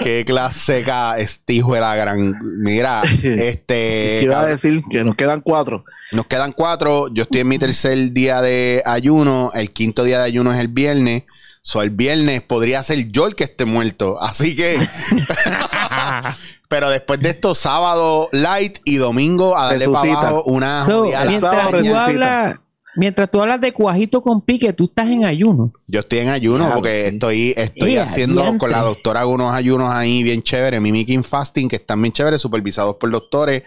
Qué 0.00 0.24
clase 0.24 0.84
este 1.18 1.52
de 1.52 1.80
la 1.80 1.94
gran. 1.96 2.38
Mira, 2.42 3.02
este. 3.22 3.64
¿Qué 3.66 4.20
iba 4.22 4.34
a 4.34 4.36
cabrón, 4.36 4.52
decir? 4.52 4.82
Que 4.90 5.04
nos 5.04 5.16
quedan 5.16 5.40
cuatro. 5.42 5.84
Nos 6.12 6.26
quedan 6.26 6.52
cuatro. 6.52 7.08
Yo 7.12 7.24
estoy 7.24 7.40
en 7.40 7.48
mi 7.48 7.58
tercer 7.58 8.12
día 8.12 8.40
de 8.40 8.82
ayuno. 8.86 9.50
El 9.54 9.70
quinto 9.70 10.04
día 10.04 10.18
de 10.18 10.24
ayuno 10.24 10.52
es 10.52 10.60
el 10.60 10.68
viernes. 10.68 11.24
So, 11.66 11.80
el 11.80 11.88
viernes 11.88 12.42
podría 12.42 12.82
ser 12.82 13.08
yo 13.08 13.26
el 13.26 13.34
que 13.34 13.44
esté 13.44 13.64
muerto. 13.64 14.20
Así 14.20 14.54
que. 14.54 14.78
Pero 16.68 16.90
después 16.90 17.20
de 17.20 17.30
esto, 17.30 17.54
sábado 17.54 18.28
light 18.32 18.78
y 18.84 18.96
domingo 18.96 19.56
a 19.56 19.66
darle 19.66 19.86
para 19.88 20.02
Resucita. 20.02 20.28
abajo 20.28 20.42
una 20.44 20.86
So, 20.86 21.04
mientras, 21.26 21.70
tú 21.70 21.94
hablas, 21.96 22.56
mientras 22.96 23.30
tú 23.30 23.40
hablas 23.40 23.60
de 23.60 23.72
cuajito 23.72 24.22
con 24.22 24.40
pique, 24.42 24.72
tú 24.72 24.84
estás 24.84 25.06
en 25.08 25.24
ayuno. 25.24 25.72
Yo 25.86 26.00
estoy 26.00 26.18
en 26.20 26.28
ayuno 26.30 26.64
Claro, 26.64 26.74
porque 26.74 27.00
sí. 27.08 27.14
estoy, 27.14 27.54
estoy 27.56 27.94
¡Ea, 27.94 28.02
haciendo 28.04 28.42
diantre! 28.42 28.58
con 28.58 28.70
la 28.70 28.82
doctora 28.82 29.20
algunos 29.20 29.54
ayunos 29.54 29.90
ahí 29.90 30.22
bien 30.22 30.42
chéveres, 30.42 30.80
mimicking 30.80 31.24
fasting, 31.24 31.68
que 31.68 31.76
están 31.76 32.02
bien 32.02 32.12
chéveres, 32.12 32.40
supervisados 32.40 32.96
por 32.96 33.10
doctores. 33.10 33.62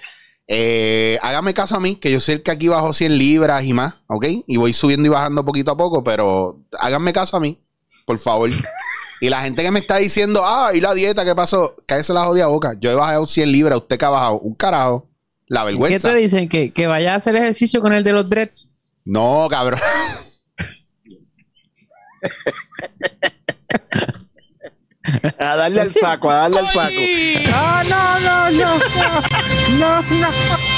Eh, 0.47 1.17
hágame 1.23 1.53
caso 1.53 1.75
a 1.75 1.79
mí, 1.79 1.95
que 1.95 2.11
yo 2.11 2.19
sé 2.19 2.41
que 2.41 2.51
aquí 2.51 2.67
bajo 2.67 2.93
100 2.93 3.17
libras 3.17 3.63
y 3.63 3.73
más, 3.73 3.95
¿ok? 4.07 4.25
Y 4.45 4.57
voy 4.57 4.73
subiendo 4.73 5.07
y 5.07 5.09
bajando 5.09 5.43
poquito 5.45 5.71
a 5.71 5.77
poco, 5.77 6.03
pero 6.03 6.59
háganme 6.79 7.11
caso 7.11 7.37
a 7.37 7.39
mí, 7.39 7.59
por 8.07 8.17
favor. 8.19 8.49
y 9.21 9.29
la 9.29 9.41
gente 9.41 9.61
que 9.61 9.69
me 9.69 9.79
está 9.79 9.97
diciendo, 9.97 10.41
ah, 10.45 10.71
¿y 10.73 10.79
la 10.79 10.93
dieta 10.93 11.25
qué 11.25 11.35
pasó? 11.35 11.75
Cállese 11.85 12.13
la 12.13 12.23
jodida 12.23 12.47
boca. 12.47 12.73
Yo 12.79 12.89
he 12.89 12.95
bajado 12.95 13.27
100 13.27 13.51
libras, 13.51 13.77
usted 13.77 13.97
que 13.97 14.05
ha 14.05 14.09
bajado 14.09 14.39
un 14.39 14.55
carajo. 14.55 15.09
La 15.47 15.61
¿Qué 15.61 15.65
vergüenza. 15.67 16.09
te 16.13 16.15
dicen? 16.15 16.49
¿Que, 16.49 16.71
que 16.73 16.87
vayas 16.87 17.13
a 17.13 17.15
hacer 17.17 17.35
ejercicio 17.35 17.81
con 17.81 17.93
el 17.93 18.03
de 18.03 18.13
los 18.13 18.29
dreads. 18.29 18.73
No, 19.05 19.47
cabrón. 19.49 19.79
A 25.39 25.55
darle 25.55 25.81
al 25.81 25.93
saco, 25.93 26.29
a 26.29 26.35
darle 26.35 26.59
al 26.59 26.67
saco. 26.67 26.91
No, 27.49 27.83
no, 27.83 28.19
no, 28.19 28.51
no, 28.51 28.77
no, 29.79 30.01
no. 30.01 30.76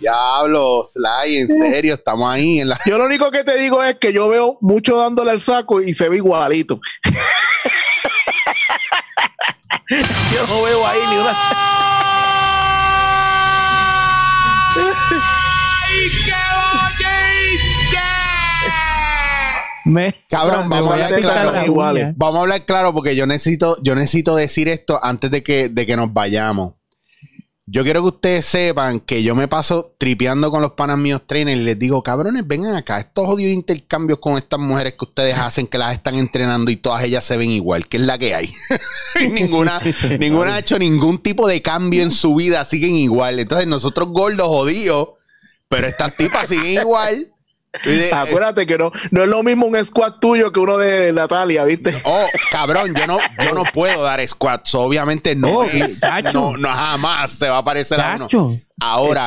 Diablo, 0.00 0.82
Sly, 0.84 1.38
en 1.38 1.48
serio, 1.48 1.94
estamos 1.94 2.32
ahí 2.32 2.60
en 2.60 2.68
la. 2.68 2.78
Yo 2.86 2.98
lo 2.98 3.04
único 3.04 3.30
que 3.30 3.42
te 3.44 3.56
digo 3.58 3.82
es 3.82 3.96
que 3.96 4.12
yo 4.12 4.28
veo 4.28 4.58
mucho 4.60 4.96
dándole 4.96 5.30
al 5.32 5.40
saco 5.40 5.80
y 5.82 5.94
se 5.94 6.08
ve 6.08 6.16
igualito. 6.16 6.80
yo 9.90 10.46
no 10.46 10.62
veo 10.62 10.86
ahí 10.86 11.00
ni 11.10 11.16
una. 11.16 11.36
Me, 19.84 20.14
Cabrón, 20.28 20.68
me 20.68 20.76
vamos 20.76 20.92
voy 20.92 21.00
a 21.00 21.06
hablar 21.06 21.20
claro. 21.20 21.64
iguales. 21.64 22.12
Vamos 22.14 22.36
a 22.36 22.42
hablar 22.42 22.64
claro 22.66 22.92
porque 22.92 23.16
yo 23.16 23.26
necesito, 23.26 23.78
yo 23.82 23.94
necesito 23.94 24.36
decir 24.36 24.68
esto 24.68 25.00
antes 25.02 25.30
de 25.30 25.42
que, 25.42 25.70
de 25.70 25.86
que 25.86 25.96
nos 25.96 26.12
vayamos. 26.12 26.74
Yo 27.70 27.84
quiero 27.84 28.00
que 28.00 28.08
ustedes 28.08 28.46
sepan 28.46 28.98
que 28.98 29.22
yo 29.22 29.34
me 29.34 29.46
paso 29.46 29.94
tripeando 29.98 30.50
con 30.50 30.62
los 30.62 30.72
panas 30.72 30.96
míos 30.96 31.22
trainers 31.26 31.60
y 31.60 31.64
les 31.64 31.78
digo, 31.78 32.02
cabrones, 32.02 32.46
vengan 32.46 32.76
acá, 32.76 32.98
estos 32.98 33.26
jodidos 33.26 33.52
intercambios 33.52 34.20
con 34.20 34.38
estas 34.38 34.58
mujeres 34.58 34.94
que 34.94 35.04
ustedes 35.04 35.36
hacen, 35.36 35.66
que 35.66 35.76
las 35.76 35.92
están 35.92 36.14
entrenando 36.14 36.70
y 36.70 36.76
todas 36.76 37.04
ellas 37.04 37.24
se 37.24 37.36
ven 37.36 37.50
igual, 37.50 37.86
que 37.86 37.98
es 37.98 38.04
la 38.04 38.16
que 38.16 38.34
hay. 38.34 38.54
Ninguna, 39.32 39.82
ninguna 40.18 40.54
ha 40.54 40.58
hecho 40.60 40.78
ningún 40.78 41.18
tipo 41.18 41.46
de 41.46 41.60
cambio 41.60 42.02
en 42.02 42.10
su 42.10 42.34
vida, 42.34 42.64
siguen 42.64 42.94
igual. 42.94 43.38
Entonces 43.38 43.66
nosotros 43.66 44.08
gordos 44.12 44.48
jodidos, 44.48 45.10
pero 45.68 45.88
estas 45.88 46.16
tipas 46.16 46.48
siguen 46.48 46.80
igual. 46.80 47.34
Acuérdate 48.12 48.66
que 48.66 48.78
no, 48.78 48.90
no 49.10 49.22
es 49.22 49.28
lo 49.28 49.42
mismo 49.42 49.66
un 49.66 49.84
squat 49.84 50.18
tuyo 50.20 50.52
que 50.52 50.60
uno 50.60 50.78
de 50.78 51.12
Natalia, 51.12 51.64
¿viste? 51.64 51.94
Oh, 52.04 52.26
cabrón, 52.50 52.94
yo 52.94 53.06
no, 53.06 53.18
yo 53.44 53.52
no 53.54 53.62
puedo 53.72 54.02
dar 54.02 54.26
squats. 54.26 54.74
Obviamente 54.74 55.34
no 55.36 55.58
Oh, 55.58 55.64
es. 55.64 56.00
No, 56.32 56.56
no 56.56 56.68
jamás 56.68 57.32
se 57.32 57.48
va 57.48 57.58
a 57.58 57.64
parecer 57.64 58.00
a 58.00 58.16
uno. 58.16 58.56
Ahora, 58.80 59.24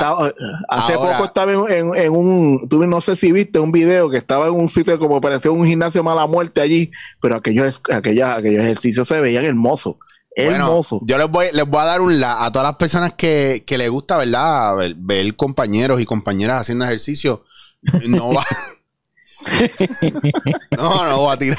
hace 0.69 0.93
ahora- 0.93 1.13
poco 1.17 1.25
estaba 1.25 1.51
en, 1.51 1.95
en- 1.95 2.11
un, 2.11 2.67
tú 2.69 2.85
no 2.87 3.01
sé 3.01 3.15
si 3.15 3.31
viste 3.31 3.59
un 3.59 3.71
video 3.71 4.09
que 4.09 4.17
estaba 4.17 4.47
en 4.47 4.53
un 4.53 4.69
sitio 4.69 4.97
como 4.97 5.19
parecía 5.21 5.51
un 5.51 5.65
gimnasio 5.67 6.03
mala 6.03 6.25
muerte 6.27 6.61
allí, 6.61 6.91
pero 7.21 7.35
aquellos, 7.35 7.81
aquellos, 7.91 8.27
aquellos 8.29 8.63
ejercicios 8.63 9.07
se 9.07 9.19
veían 9.21 9.45
hermosos. 9.45 9.95
bueno, 10.35 10.55
Hermosos. 10.65 10.99
yo 11.05 11.17
les 11.17 11.29
voy, 11.29 11.47
les 11.53 11.65
voy 11.67 11.81
a 11.81 11.85
dar 11.85 12.01
un 12.01 12.19
la 12.19 12.43
a 12.45 12.51
todas 12.51 12.67
las 12.69 12.77
personas 12.77 13.13
que, 13.13 13.63
que 13.67 13.77
les 13.77 13.89
gusta, 13.89 14.17
¿verdad? 14.17 14.75
Ver, 14.77 14.95
ver 14.97 15.35
compañeros 15.35 15.99
y 16.01 16.05
compañeras 16.05 16.61
haciendo 16.61 16.85
ejercicio. 16.85 17.43
No 18.07 18.33
va. 18.33 18.45
No, 20.77 21.05
no 21.05 21.17
voy 21.17 21.33
a 21.33 21.37
tirar. 21.37 21.57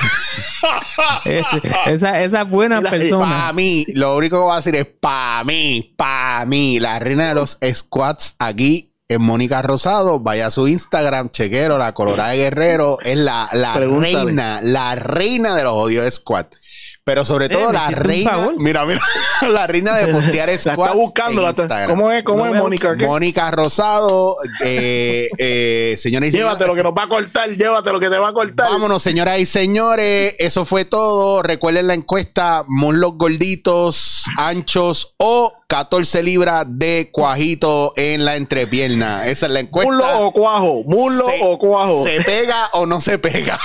Esa, 1.86 2.22
esas 2.22 2.48
buenas 2.48 2.82
Mira, 2.82 3.18
Para 3.18 3.52
mí, 3.52 3.84
lo 3.94 4.16
único 4.16 4.36
que 4.36 4.42
voy 4.42 4.52
a 4.52 4.56
decir 4.56 4.76
es 4.76 4.86
para 4.86 5.42
mí, 5.44 5.94
para 5.96 6.46
mí, 6.46 6.78
la 6.78 6.98
reina 6.98 7.28
de 7.28 7.34
los 7.34 7.58
squats 7.72 8.36
aquí 8.38 8.92
es 9.08 9.18
Mónica 9.18 9.62
Rosado. 9.62 10.20
Vaya 10.20 10.46
a 10.46 10.50
su 10.50 10.68
Instagram, 10.68 11.30
chequero, 11.30 11.78
la 11.78 11.92
Colorada 11.92 12.30
de 12.30 12.38
Guerrero. 12.38 12.98
Es 13.02 13.16
la, 13.16 13.48
la 13.52 13.74
reina, 13.74 14.60
la 14.62 14.94
reina 14.94 15.54
de 15.56 15.64
los 15.64 15.72
odios 15.72 16.14
squats. 16.14 16.56
Pero 17.04 17.24
sobre 17.24 17.48
todo 17.48 17.68
me 17.68 17.72
la 17.72 17.88
reina, 17.90 18.32
mira, 18.58 18.86
mira, 18.86 19.00
la 19.48 19.66
reina 19.66 19.96
de 19.96 20.06
postear 20.12 20.48
La 20.52 20.58
squats. 20.58 20.78
está 20.78 20.92
buscando. 20.92 21.48
en 21.48 21.68
la. 21.68 21.86
¿Cómo 21.88 22.12
es, 22.12 22.22
cómo 22.22 22.46
No 22.46 22.54
es 22.54 22.60
Mónica? 22.60 22.96
¿Qué? 22.96 23.06
Mónica 23.06 23.50
Rosado, 23.50 24.36
eh, 24.64 25.28
eh, 25.38 25.96
señores 25.98 26.28
y 26.28 26.32
señores, 26.32 26.52
Llévatelo 26.52 26.76
que 26.76 26.82
nos 26.84 26.92
va 26.92 27.02
a 27.04 27.08
cortar, 27.08 27.50
llévatelo 27.50 27.98
que 27.98 28.08
te 28.08 28.18
va 28.18 28.28
a 28.28 28.32
cortar. 28.32 28.70
Vámonos, 28.70 29.02
señoras 29.02 29.40
y 29.40 29.46
señores. 29.46 30.36
Eso 30.38 30.64
fue 30.64 30.84
todo. 30.84 31.42
Recuerden 31.42 31.88
la 31.88 31.94
encuesta: 31.94 32.64
muslos 32.68 33.14
gorditos, 33.16 34.22
anchos 34.38 35.14
o 35.18 35.52
14 35.76 36.22
libras 36.22 36.66
de 36.68 37.08
cuajito 37.10 37.94
en 37.96 38.26
la 38.26 38.36
entrepierna. 38.36 39.26
Esa 39.26 39.46
es 39.46 39.52
la 39.52 39.60
encuesta. 39.60 39.90
Muslo 39.90 40.20
o 40.26 40.30
cuajo, 40.30 40.82
muslo 40.84 41.24
Se- 41.30 41.38
o 41.40 41.58
cuajo. 41.58 42.04
¿Se 42.04 42.20
pega 42.20 42.68
o 42.74 42.84
no 42.84 43.00
se 43.00 43.18
pega? 43.18 43.58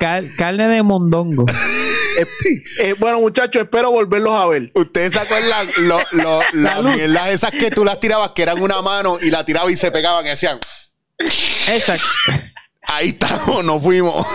Cal- 0.00 0.28
carne 0.36 0.66
de 0.66 0.82
mondongo. 0.82 1.44
Eh, 2.18 2.26
eh, 2.80 2.94
bueno, 2.98 3.20
muchachos, 3.20 3.62
espero 3.62 3.92
volverlos 3.92 4.32
a 4.34 4.46
ver. 4.48 4.72
Ustedes 4.74 5.12
se 5.12 5.20
acuerdan 5.20 5.68
lo, 5.82 6.00
lo- 6.10 6.40
las 7.06 7.28
esas 7.28 7.52
que 7.52 7.70
tú 7.70 7.84
las 7.84 8.00
tirabas, 8.00 8.32
que 8.34 8.42
eran 8.42 8.60
una 8.60 8.82
mano 8.82 9.18
y 9.22 9.30
la 9.30 9.46
tirabas 9.46 9.72
y 9.72 9.76
se 9.76 9.92
pegaban 9.92 10.26
y 10.26 10.30
decían, 10.30 10.58
Exacto. 11.68 12.04
ahí 12.82 13.10
estamos, 13.10 13.64
nos 13.64 13.80
fuimos. 13.80 14.26